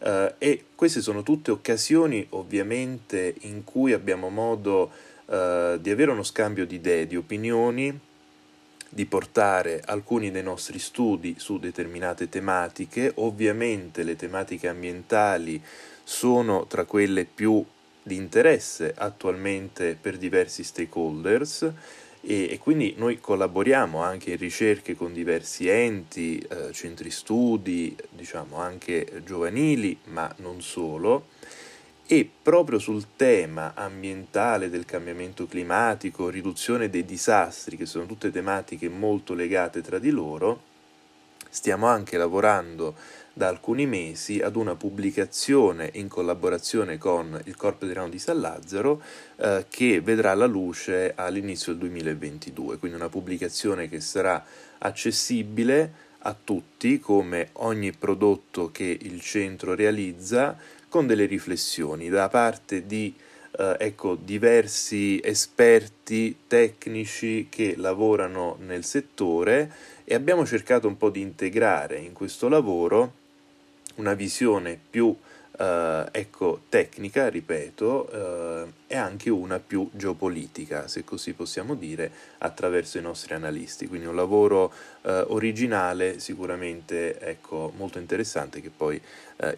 Uh, 0.00 0.32
e 0.38 0.66
queste 0.76 1.00
sono 1.00 1.24
tutte 1.24 1.50
occasioni 1.50 2.24
ovviamente 2.30 3.34
in 3.40 3.64
cui 3.64 3.92
abbiamo 3.92 4.28
modo 4.28 4.92
uh, 5.24 5.76
di 5.76 5.90
avere 5.90 6.12
uno 6.12 6.22
scambio 6.22 6.64
di 6.66 6.76
idee, 6.76 7.08
di 7.08 7.16
opinioni 7.16 7.98
di 8.88 9.06
portare 9.06 9.82
alcuni 9.84 10.30
dei 10.30 10.42
nostri 10.42 10.78
studi 10.78 11.34
su 11.38 11.58
determinate 11.58 12.28
tematiche, 12.28 13.12
ovviamente 13.16 14.02
le 14.02 14.16
tematiche 14.16 14.68
ambientali 14.68 15.62
sono 16.02 16.66
tra 16.66 16.84
quelle 16.84 17.24
più 17.24 17.64
di 18.02 18.16
interesse 18.16 18.94
attualmente 18.96 19.96
per 20.00 20.16
diversi 20.16 20.64
stakeholders 20.64 21.72
e, 22.20 22.48
e 22.50 22.58
quindi 22.58 22.94
noi 22.96 23.20
collaboriamo 23.20 24.02
anche 24.02 24.30
in 24.30 24.36
ricerche 24.38 24.96
con 24.96 25.12
diversi 25.12 25.68
enti, 25.68 26.38
eh, 26.38 26.72
centri 26.72 27.10
studi, 27.10 27.94
diciamo 28.10 28.56
anche 28.56 29.22
giovanili, 29.24 29.98
ma 30.04 30.32
non 30.38 30.62
solo 30.62 31.26
e 32.10 32.26
proprio 32.42 32.78
sul 32.78 33.04
tema 33.16 33.72
ambientale 33.74 34.70
del 34.70 34.86
cambiamento 34.86 35.46
climatico, 35.46 36.30
riduzione 36.30 36.88
dei 36.88 37.04
disastri, 37.04 37.76
che 37.76 37.84
sono 37.84 38.06
tutte 38.06 38.30
tematiche 38.30 38.88
molto 38.88 39.34
legate 39.34 39.82
tra 39.82 39.98
di 39.98 40.08
loro, 40.08 40.62
stiamo 41.50 41.86
anche 41.86 42.16
lavorando 42.16 42.94
da 43.34 43.48
alcuni 43.48 43.84
mesi 43.84 44.40
ad 44.40 44.56
una 44.56 44.74
pubblicazione 44.74 45.90
in 45.94 46.08
collaborazione 46.08 46.96
con 46.96 47.38
il 47.44 47.56
Corpo 47.56 47.84
Adriano 47.84 48.08
di 48.08 48.18
San 48.18 48.40
Lazzaro 48.40 49.02
eh, 49.36 49.66
che 49.68 50.00
vedrà 50.00 50.32
la 50.32 50.46
luce 50.46 51.12
all'inizio 51.14 51.72
del 51.72 51.82
2022, 51.82 52.78
quindi 52.78 52.96
una 52.96 53.10
pubblicazione 53.10 53.86
che 53.86 54.00
sarà 54.00 54.42
accessibile 54.78 56.06
a 56.20 56.34
tutti 56.42 56.98
come 56.98 57.50
ogni 57.54 57.92
prodotto 57.92 58.70
che 58.72 58.96
il 58.98 59.20
centro 59.20 59.74
realizza 59.74 60.56
con 60.88 61.06
delle 61.06 61.26
riflessioni 61.26 62.08
da 62.08 62.28
parte 62.28 62.86
di 62.86 63.14
eh, 63.58 63.76
ecco, 63.78 64.14
diversi 64.14 65.20
esperti 65.22 66.36
tecnici 66.46 67.48
che 67.50 67.74
lavorano 67.76 68.56
nel 68.60 68.84
settore 68.84 69.72
e 70.04 70.14
abbiamo 70.14 70.46
cercato 70.46 70.86
un 70.86 70.96
po' 70.96 71.10
di 71.10 71.20
integrare 71.20 71.98
in 71.98 72.12
questo 72.12 72.48
lavoro 72.48 73.12
una 73.96 74.14
visione 74.14 74.78
più 74.90 75.14
eh, 75.58 76.08
ecco, 76.12 76.62
tecnica, 76.68 77.28
ripeto, 77.28 78.10
eh, 78.10 78.72
e 78.86 78.96
anche 78.96 79.30
una 79.30 79.58
più 79.58 79.90
geopolitica, 79.92 80.88
se 80.88 81.04
così 81.04 81.32
possiamo 81.32 81.74
dire, 81.74 82.10
attraverso 82.38 82.98
i 82.98 83.02
nostri 83.02 83.34
analisti. 83.34 83.86
Quindi 83.86 84.06
un 84.06 84.16
lavoro 84.16 84.72
eh, 85.02 85.24
originale, 85.28 86.20
sicuramente 86.20 87.18
ecco, 87.20 87.72
molto 87.76 87.98
interessante, 87.98 88.60
che 88.60 88.70
poi 88.70 89.00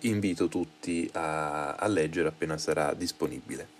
invito 0.00 0.48
tutti 0.48 1.08
a, 1.14 1.74
a 1.74 1.86
leggere 1.86 2.28
appena 2.28 2.58
sarà 2.58 2.92
disponibile. 2.92 3.79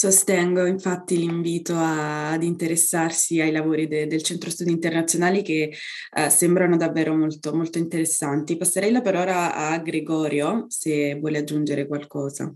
Sostengo 0.00 0.64
infatti 0.64 1.18
l'invito 1.18 1.74
a, 1.74 2.30
ad 2.30 2.42
interessarsi 2.42 3.38
ai 3.38 3.52
lavori 3.52 3.86
de, 3.86 4.06
del 4.06 4.22
Centro 4.22 4.48
Studi 4.48 4.70
Internazionali 4.70 5.42
che 5.42 5.74
eh, 6.16 6.30
sembrano 6.30 6.78
davvero 6.78 7.14
molto, 7.14 7.54
molto 7.54 7.76
interessanti. 7.76 8.56
Passerei 8.56 8.92
la 8.92 9.02
parola 9.02 9.54
a 9.54 9.78
Gregorio 9.80 10.64
se 10.68 11.16
vuole 11.16 11.36
aggiungere 11.36 11.86
qualcosa. 11.86 12.50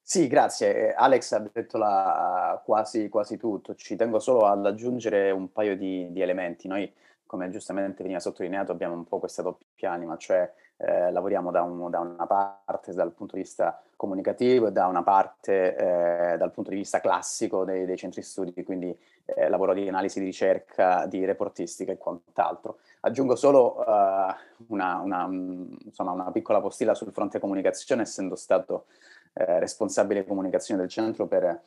Sì, 0.00 0.28
grazie. 0.28 0.90
Eh, 0.90 0.94
Alex 0.96 1.32
ha 1.32 1.40
detto 1.40 1.76
la, 1.76 2.62
quasi, 2.64 3.08
quasi, 3.08 3.36
tutto. 3.36 3.74
Ci 3.74 3.96
tengo 3.96 4.20
solo 4.20 4.46
ad 4.46 4.64
aggiungere 4.64 5.32
un 5.32 5.50
paio 5.50 5.76
di, 5.76 6.06
di 6.12 6.20
elementi. 6.20 6.68
Noi, 6.68 6.88
come 7.26 7.50
giustamente 7.50 8.04
veniva 8.04 8.20
sottolineato, 8.20 8.70
abbiamo 8.70 8.94
un 8.94 9.02
po' 9.02 9.18
questa 9.18 9.42
doppia 9.42 9.90
anima, 9.90 10.16
cioè 10.18 10.48
eh, 10.76 11.10
lavoriamo 11.12 11.50
da, 11.50 11.62
un, 11.62 11.90
da, 11.90 12.00
una 12.00 12.26
parte 12.26 12.92
dal 12.92 13.12
punto 13.12 13.36
di 13.36 13.42
vista 13.42 13.80
comunicativo 13.96 14.66
e 14.66 14.72
da 14.72 14.86
una 14.86 15.02
parte 15.02 15.76
eh, 15.76 16.36
dal 16.36 16.50
punto 16.50 16.70
di 16.70 16.76
vista 16.76 17.00
classico 17.00 17.64
dei, 17.64 17.86
dei 17.86 17.96
centri 17.96 18.22
studi, 18.22 18.52
quindi 18.64 18.96
eh, 19.24 19.48
lavoro 19.48 19.72
di 19.72 19.88
analisi 19.88 20.18
di 20.18 20.26
ricerca, 20.26 21.06
di 21.06 21.24
reportistica 21.24 21.92
e 21.92 21.98
quant'altro. 21.98 22.78
Aggiungo 23.00 23.36
solo 23.36 23.78
uh, 23.78 24.34
una, 24.68 24.98
una, 24.98 25.26
insomma, 25.26 26.12
una, 26.12 26.30
piccola 26.30 26.60
postilla 26.60 26.94
sul 26.94 27.12
fronte 27.12 27.38
comunicazione, 27.38 28.02
essendo 28.02 28.34
stato 28.34 28.86
eh, 29.34 29.58
responsabile 29.58 30.24
comunicazione 30.24 30.80
del 30.80 30.88
centro 30.88 31.26
per 31.26 31.60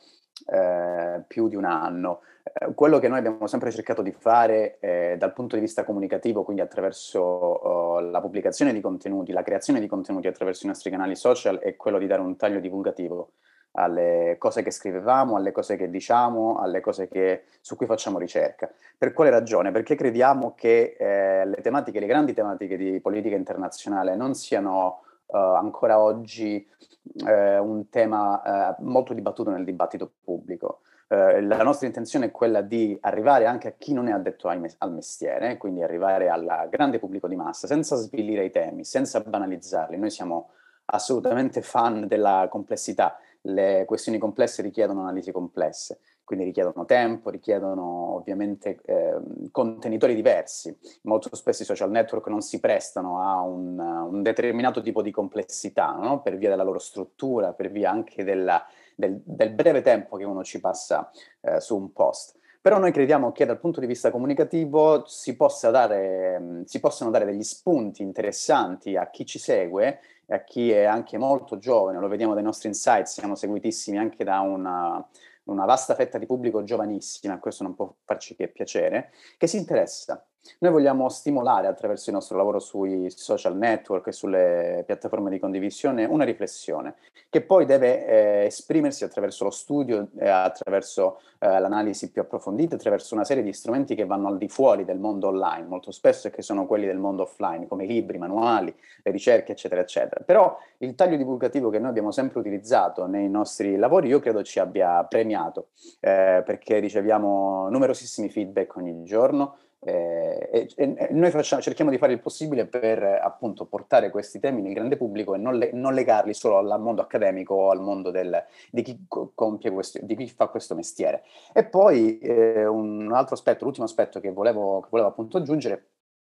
eh, 0.46 1.22
più 1.26 1.48
di 1.48 1.56
un 1.56 1.64
anno. 1.64 2.20
Eh, 2.44 2.74
quello 2.74 2.98
che 2.98 3.08
noi 3.08 3.18
abbiamo 3.18 3.46
sempre 3.46 3.70
cercato 3.70 4.02
di 4.02 4.12
fare 4.12 4.78
eh, 4.80 5.16
dal 5.18 5.32
punto 5.32 5.56
di 5.56 5.60
vista 5.60 5.84
comunicativo, 5.84 6.44
quindi 6.44 6.62
attraverso 6.62 7.20
oh, 7.20 8.00
la 8.00 8.20
pubblicazione 8.20 8.72
di 8.72 8.80
contenuti, 8.80 9.32
la 9.32 9.42
creazione 9.42 9.80
di 9.80 9.86
contenuti 9.86 10.26
attraverso 10.26 10.66
i 10.66 10.68
nostri 10.68 10.90
canali 10.90 11.16
social, 11.16 11.58
è 11.58 11.76
quello 11.76 11.98
di 11.98 12.06
dare 12.06 12.20
un 12.20 12.36
taglio 12.36 12.60
divulgativo 12.60 13.32
alle 13.72 14.36
cose 14.38 14.62
che 14.62 14.70
scrivevamo, 14.70 15.36
alle 15.36 15.52
cose 15.52 15.76
che 15.76 15.90
diciamo, 15.90 16.58
alle 16.58 16.80
cose 16.80 17.08
che, 17.08 17.44
su 17.60 17.76
cui 17.76 17.86
facciamo 17.86 18.18
ricerca. 18.18 18.70
Per 18.96 19.12
quale 19.12 19.30
ragione? 19.30 19.70
Perché 19.70 19.94
crediamo 19.94 20.54
che 20.54 20.96
eh, 20.98 21.44
le 21.44 21.60
tematiche, 21.60 22.00
le 22.00 22.06
grandi 22.06 22.32
tematiche 22.32 22.76
di 22.76 23.00
politica 23.00 23.36
internazionale 23.36 24.16
non 24.16 24.34
siano 24.34 25.02
ancora 25.36 26.00
oggi 26.00 26.66
uh, 27.02 27.62
un 27.62 27.88
tema 27.90 28.76
uh, 28.78 28.82
molto 28.84 29.12
dibattuto 29.12 29.50
nel 29.50 29.64
dibattito 29.64 30.10
pubblico. 30.22 30.80
la 31.08 31.62
nostra 31.62 31.86
intenzione 31.86 32.26
è 32.26 32.30
quella 32.30 32.60
di 32.60 32.96
arrivare 33.00 33.46
anche 33.46 33.68
a 33.68 33.74
chi 33.78 33.94
non 33.94 34.08
è 34.08 34.12
addetto 34.12 34.48
mes- 34.58 34.76
al 34.78 34.92
mestiere, 34.92 35.56
quindi 35.56 35.82
arrivare 35.82 36.28
al 36.28 36.68
grande 36.70 36.98
pubblico 36.98 37.26
di 37.28 37.36
massa, 37.36 37.66
senza 37.66 37.96
svilire 37.96 38.44
i 38.44 38.50
temi, 38.50 38.84
senza 38.84 39.20
banalizzarli. 39.20 39.96
Noi 39.96 40.10
siamo 40.10 40.50
assolutamente 40.86 41.62
fan 41.62 42.06
della 42.06 42.46
complessità. 42.50 43.18
Le 43.42 43.84
questioni 43.86 44.18
complesse 44.18 44.60
richiedono 44.60 45.00
analisi 45.00 45.32
complesse 45.32 46.00
quindi 46.28 46.44
richiedono 46.44 46.84
tempo, 46.84 47.30
richiedono 47.30 48.16
ovviamente 48.16 48.78
eh, 48.84 49.16
contenitori 49.50 50.14
diversi. 50.14 50.76
Molto 51.04 51.34
spesso 51.34 51.62
i 51.62 51.64
social 51.64 51.90
network 51.90 52.26
non 52.26 52.42
si 52.42 52.60
prestano 52.60 53.22
a 53.22 53.40
un, 53.40 53.78
un 53.78 54.22
determinato 54.22 54.82
tipo 54.82 55.00
di 55.00 55.10
complessità, 55.10 55.92
no? 55.92 56.20
per 56.20 56.36
via 56.36 56.50
della 56.50 56.64
loro 56.64 56.80
struttura, 56.80 57.54
per 57.54 57.70
via 57.70 57.90
anche 57.90 58.24
della, 58.24 58.62
del, 58.94 59.22
del, 59.24 59.52
breve 59.52 59.80
tempo 59.80 60.18
che 60.18 60.24
uno 60.24 60.44
ci 60.44 60.60
passa 60.60 61.10
eh, 61.40 61.60
su 61.60 61.78
un 61.78 61.94
post. 61.94 62.36
Però 62.60 62.78
noi 62.78 62.92
crediamo 62.92 63.32
che 63.32 63.46
dal 63.46 63.58
punto 63.58 63.80
di 63.80 63.86
vista 63.86 64.10
comunicativo 64.10 65.04
si, 65.06 65.34
dare, 65.34 66.62
si 66.66 66.78
possano 66.78 67.10
dare 67.10 67.24
degli 67.24 67.42
spunti 67.42 68.02
interessanti 68.02 68.96
a 68.96 69.08
chi 69.08 69.24
ci 69.24 69.38
segue 69.38 70.00
e 70.26 70.34
a 70.34 70.44
chi 70.44 70.70
è 70.72 70.84
anche 70.84 71.16
molto 71.16 71.56
giovane, 71.56 71.98
lo 71.98 72.08
vediamo 72.08 72.34
dai 72.34 72.42
nostri 72.42 72.68
insights, 72.68 73.14
siamo 73.14 73.34
seguitissimi 73.34 73.96
anche 73.96 74.24
da 74.24 74.40
una, 74.40 75.02
una 75.48 75.64
vasta 75.64 75.94
fetta 75.94 76.18
di 76.18 76.26
pubblico 76.26 76.62
giovanissima, 76.62 77.38
questo 77.38 77.62
non 77.62 77.74
può 77.74 77.94
farci 78.04 78.34
che 78.34 78.48
piacere, 78.48 79.12
che 79.36 79.46
si 79.46 79.56
interessa 79.56 80.27
noi 80.60 80.72
vogliamo 80.72 81.08
stimolare 81.08 81.66
attraverso 81.66 82.10
il 82.10 82.16
nostro 82.16 82.36
lavoro 82.36 82.58
sui 82.58 83.10
social 83.10 83.56
network 83.56 84.08
e 84.08 84.12
sulle 84.12 84.82
piattaforme 84.86 85.30
di 85.30 85.38
condivisione 85.38 86.04
una 86.04 86.24
riflessione 86.24 86.96
che 87.30 87.42
poi 87.42 87.66
deve 87.66 88.06
eh, 88.06 88.44
esprimersi 88.46 89.04
attraverso 89.04 89.44
lo 89.44 89.50
studio, 89.50 90.08
eh, 90.18 90.28
attraverso 90.28 91.20
eh, 91.38 91.60
l'analisi 91.60 92.10
più 92.10 92.22
approfondita, 92.22 92.76
attraverso 92.76 93.14
una 93.14 93.24
serie 93.24 93.42
di 93.42 93.52
strumenti 93.52 93.94
che 93.94 94.06
vanno 94.06 94.28
al 94.28 94.38
di 94.38 94.48
fuori 94.48 94.84
del 94.84 94.98
mondo 94.98 95.28
online, 95.28 95.66
molto 95.66 95.90
spesso 95.90 96.28
e 96.28 96.30
che 96.30 96.40
sono 96.40 96.66
quelli 96.66 96.86
del 96.86 96.96
mondo 96.96 97.24
offline, 97.24 97.66
come 97.66 97.84
libri, 97.84 98.16
manuali, 98.16 98.74
le 99.02 99.10
ricerche, 99.10 99.52
eccetera, 99.52 99.82
eccetera. 99.82 100.22
Però 100.24 100.56
il 100.78 100.94
taglio 100.94 101.16
divulgativo 101.16 101.68
che 101.68 101.78
noi 101.78 101.90
abbiamo 101.90 102.12
sempre 102.12 102.38
utilizzato 102.38 103.06
nei 103.06 103.28
nostri 103.28 103.76
lavori, 103.76 104.08
io 104.08 104.20
credo 104.20 104.42
ci 104.42 104.58
abbia 104.58 105.04
premiato, 105.04 105.68
eh, 106.00 106.42
perché 106.44 106.78
riceviamo 106.78 107.68
numerosissimi 107.68 108.30
feedback 108.30 108.74
ogni 108.76 109.04
giorno, 109.04 109.56
eh, 109.80 110.48
e, 110.50 110.68
e, 110.76 111.08
noi 111.12 111.30
facciamo, 111.30 111.62
cerchiamo 111.62 111.90
di 111.90 111.98
fare 111.98 112.12
il 112.12 112.20
possibile 112.20 112.66
per 112.66 113.02
appunto 113.02 113.64
portare 113.64 114.10
questi 114.10 114.40
temi 114.40 114.60
nel 114.60 114.74
grande 114.74 114.96
pubblico 114.96 115.34
e 115.34 115.38
non, 115.38 115.56
le, 115.56 115.70
non 115.72 115.94
legarli 115.94 116.34
solo 116.34 116.58
al 116.58 116.80
mondo 116.80 117.00
accademico 117.00 117.54
o 117.54 117.70
al 117.70 117.80
mondo 117.80 118.10
del, 118.10 118.44
di, 118.70 118.82
chi 118.82 119.06
compie 119.06 119.70
questo, 119.70 120.00
di 120.02 120.16
chi 120.16 120.28
fa 120.28 120.48
questo 120.48 120.74
mestiere. 120.74 121.22
E 121.52 121.64
poi 121.64 122.18
eh, 122.18 122.66
un 122.66 123.12
altro 123.12 123.34
aspetto, 123.34 123.64
l'ultimo 123.64 123.86
aspetto 123.86 124.20
che 124.20 124.32
volevo, 124.32 124.80
che 124.80 124.88
volevo 124.90 125.08
appunto 125.08 125.36
aggiungere, 125.36 125.90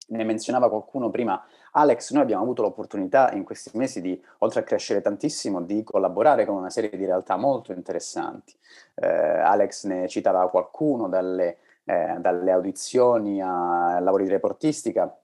ne 0.08 0.24
menzionava 0.24 0.68
qualcuno 0.68 1.10
prima, 1.10 1.44
Alex, 1.72 2.12
noi 2.12 2.22
abbiamo 2.22 2.42
avuto 2.42 2.62
l'opportunità 2.62 3.32
in 3.32 3.44
questi 3.44 3.76
mesi 3.76 4.00
di, 4.00 4.20
oltre 4.38 4.60
a 4.60 4.62
crescere 4.62 5.00
tantissimo, 5.00 5.60
di 5.60 5.82
collaborare 5.82 6.46
con 6.46 6.56
una 6.56 6.70
serie 6.70 6.90
di 6.90 7.04
realtà 7.04 7.36
molto 7.36 7.72
interessanti. 7.72 8.56
Eh, 8.94 9.06
Alex 9.06 9.84
ne 9.84 10.08
citava 10.08 10.48
qualcuno 10.48 11.08
dalle 11.08 11.58
eh, 11.86 12.16
dalle 12.18 12.50
audizioni 12.50 13.40
a 13.40 13.98
lavori 14.00 14.24
di 14.24 14.30
reportistica. 14.30 15.18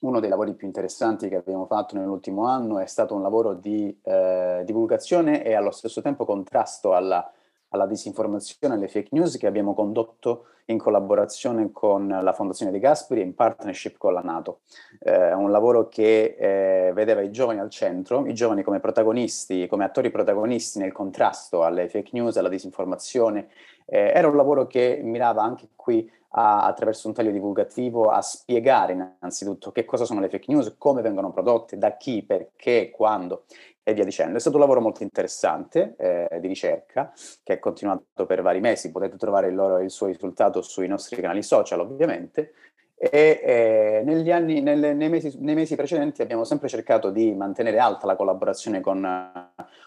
Uno 0.00 0.18
dei 0.18 0.30
lavori 0.30 0.54
più 0.54 0.66
interessanti 0.66 1.28
che 1.28 1.36
abbiamo 1.36 1.66
fatto 1.66 1.94
nell'ultimo 1.94 2.46
anno 2.46 2.78
è 2.78 2.86
stato 2.86 3.14
un 3.14 3.20
lavoro 3.20 3.52
di 3.52 4.00
eh, 4.02 4.62
divulgazione 4.64 5.44
e 5.44 5.52
allo 5.52 5.70
stesso 5.70 6.00
tempo 6.00 6.24
contrasto 6.24 6.94
alla, 6.94 7.30
alla 7.68 7.86
disinformazione 7.86 8.74
alle 8.74 8.88
fake 8.88 9.10
news 9.12 9.36
che 9.36 9.46
abbiamo 9.46 9.74
condotto 9.74 10.46
in 10.70 10.78
collaborazione 10.78 11.70
con 11.72 12.08
la 12.08 12.32
Fondazione 12.32 12.72
De 12.72 12.78
Gasperi 12.78 13.20
e 13.20 13.24
in 13.24 13.34
partnership 13.34 13.98
con 13.98 14.14
la 14.14 14.20
Nato. 14.20 14.60
Eh, 15.00 15.34
un 15.34 15.50
lavoro 15.50 15.88
che 15.88 16.36
eh, 16.38 16.92
vedeva 16.94 17.20
i 17.20 17.30
giovani 17.30 17.58
al 17.58 17.70
centro, 17.70 18.24
i 18.26 18.32
giovani 18.32 18.62
come 18.62 18.80
protagonisti, 18.80 19.66
come 19.66 19.84
attori 19.84 20.10
protagonisti 20.10 20.78
nel 20.78 20.92
contrasto 20.92 21.64
alle 21.64 21.88
fake 21.88 22.10
news, 22.12 22.36
alla 22.36 22.48
disinformazione 22.48 23.48
eh, 23.90 24.12
era 24.14 24.28
un 24.28 24.36
lavoro 24.36 24.66
che 24.66 25.00
mirava 25.02 25.42
anche 25.42 25.70
qui 25.74 26.10
a, 26.30 26.64
attraverso 26.64 27.08
un 27.08 27.14
taglio 27.14 27.32
divulgativo 27.32 28.10
a 28.10 28.22
spiegare 28.22 28.92
innanzitutto 28.92 29.72
che 29.72 29.84
cosa 29.84 30.04
sono 30.04 30.20
le 30.20 30.28
fake 30.28 30.52
news, 30.52 30.74
come 30.78 31.02
vengono 31.02 31.32
prodotte, 31.32 31.76
da 31.76 31.96
chi, 31.96 32.22
perché, 32.22 32.90
quando 32.90 33.44
e 33.82 33.94
via 33.94 34.04
dicendo. 34.04 34.36
È 34.36 34.40
stato 34.40 34.56
un 34.56 34.62
lavoro 34.62 34.80
molto 34.80 35.02
interessante 35.02 35.94
eh, 35.98 36.38
di 36.40 36.46
ricerca 36.46 37.12
che 37.42 37.54
è 37.54 37.58
continuato 37.58 38.26
per 38.26 38.42
vari 38.42 38.60
mesi, 38.60 38.90
potete 38.90 39.16
trovare 39.16 39.48
il, 39.48 39.54
loro, 39.54 39.80
il 39.80 39.90
suo 39.90 40.06
risultato 40.06 40.62
sui 40.62 40.86
nostri 40.86 41.20
canali 41.20 41.42
social 41.42 41.80
ovviamente. 41.80 42.52
E 43.02 43.40
eh, 43.42 44.02
negli 44.04 44.30
anni, 44.30 44.60
nelle, 44.60 44.92
nei, 44.92 45.08
mesi, 45.08 45.34
nei, 45.38 45.54
mesi, 45.54 45.74
precedenti 45.74 46.20
abbiamo 46.20 46.44
sempre 46.44 46.68
cercato 46.68 47.10
di 47.10 47.34
mantenere 47.34 47.78
alta 47.78 48.04
la 48.04 48.14
collaborazione 48.14 48.82
con, 48.82 49.00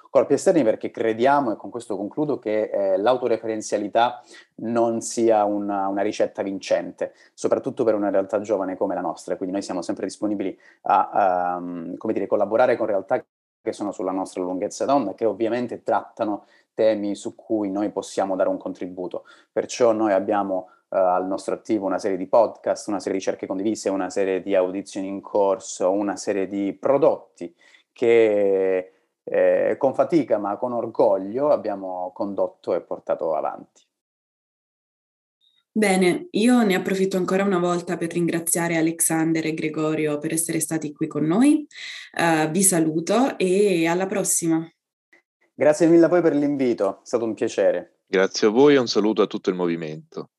corpi 0.10 0.34
esterni 0.34 0.64
perché 0.64 0.90
crediamo, 0.90 1.52
e 1.52 1.56
con 1.56 1.70
questo 1.70 1.96
concludo, 1.96 2.40
che 2.40 2.72
eh, 2.72 2.98
l'autoreferenzialità 2.98 4.24
non 4.62 5.02
sia 5.02 5.44
una, 5.44 5.88
una, 5.90 6.02
ricetta 6.02 6.42
vincente, 6.42 7.14
soprattutto 7.36 7.84
per 7.84 7.94
una 7.94 8.10
realtà 8.10 8.40
giovane 8.42 8.76
come 8.76 8.96
la 8.96 9.02
nostra. 9.02 9.36
Quindi 9.36 9.54
noi 9.54 9.64
siamo 9.64 9.84
sempre 9.84 10.08
disponibili 10.08 10.58
a, 10.82 11.58
um, 11.60 11.96
dire, 12.12 12.26
collaborare 12.26 12.76
con 12.78 12.88
realtà 12.88 13.24
che 13.62 13.74
sono 13.74 13.92
sulla 13.92 14.12
nostra 14.12 14.42
lunghezza 14.42 14.86
d'onda, 14.86 15.14
che 15.14 15.26
ovviamente 15.26 15.84
trattano 15.84 16.46
temi 16.74 17.14
su 17.14 17.36
cui 17.36 17.70
noi 17.70 17.92
possiamo 17.92 18.36
dare 18.36 18.50
un 18.50 18.58
contributo. 18.58 19.26
Perciò 19.52 19.92
noi 19.92 20.14
abbiamo 20.14 20.70
al 20.94 21.26
nostro 21.26 21.56
attivo 21.56 21.86
una 21.86 22.00
serie 22.00 22.18
di 22.18 22.28
podcast, 22.28 22.88
una 22.88 23.00
serie 23.00 23.14
di 23.14 23.20
ricerche 23.20 23.48
condivise, 23.48 23.90
una 23.90 24.10
serie 24.10 24.42
di 24.42 24.56
audizioni 24.56 25.08
in 25.08 25.22
corso, 25.22 25.92
una 25.92 26.16
serie 26.16 26.48
di 26.48 26.74
prodotti 26.74 27.54
che 27.92 28.92
eh, 29.24 29.76
con 29.78 29.94
fatica 29.94 30.38
ma 30.38 30.58
con 30.58 30.74
orgoglio 30.74 31.50
abbiamo 31.50 32.12
condotto 32.14 32.76
e 32.76 32.82
portato 32.82 33.36
avanti. 33.36 33.82
Bene, 35.76 36.28
io 36.32 36.62
ne 36.62 36.76
approfitto 36.76 37.18
ancora 37.18 37.44
una 37.44 37.58
volta 37.58 37.98
per 37.98 38.12
ringraziare 38.12 38.78
Alexander 38.78 39.44
e 39.44 39.56
Gregorio 39.56 40.20
per 40.20 40.32
essere 40.32 40.60
stati 40.60 40.94
qui 40.94 41.08
con 41.08 41.24
noi. 41.24 41.66
Uh, 42.16 42.52
vi 42.52 42.62
saluto 42.62 43.40
e 43.40 43.88
alla 43.88 44.06
prossima. 44.06 44.64
Grazie 45.52 45.88
mille 45.88 46.06
a 46.06 46.10
voi 46.10 46.22
per 46.22 46.36
l'invito, 46.36 46.98
è 46.98 47.06
stato 47.06 47.26
un 47.26 47.34
piacere. 47.34 48.02
Grazie 48.06 48.48
a 48.48 48.52
voi 48.52 48.76
e 48.76 48.80
un 48.80 48.88
saluto 48.88 49.24
a 49.24 49.28
tutto 49.28 49.50
il 49.50 49.56
movimento. 49.56 50.30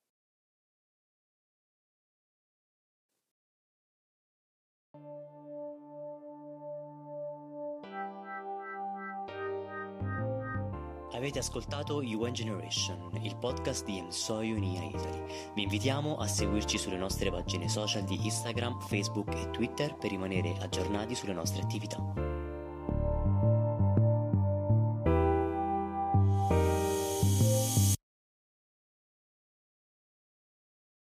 Avete 11.24 11.38
ascoltato 11.38 12.02
UN 12.04 12.34
Generation, 12.34 13.18
il 13.22 13.34
podcast 13.36 13.82
di 13.86 13.96
Ensoyu 13.96 14.58
Nia 14.58 14.84
Italy. 14.84 15.24
Vi 15.54 15.62
invitiamo 15.62 16.18
a 16.18 16.26
seguirci 16.26 16.76
sulle 16.76 16.98
nostre 16.98 17.30
pagine 17.30 17.66
social 17.66 18.04
di 18.04 18.22
Instagram, 18.22 18.78
Facebook 18.80 19.32
e 19.34 19.48
Twitter 19.48 19.96
per 19.96 20.10
rimanere 20.10 20.54
aggiornati 20.60 21.14
sulle 21.14 21.32
nostre 21.32 21.62
attività. 21.62 22.43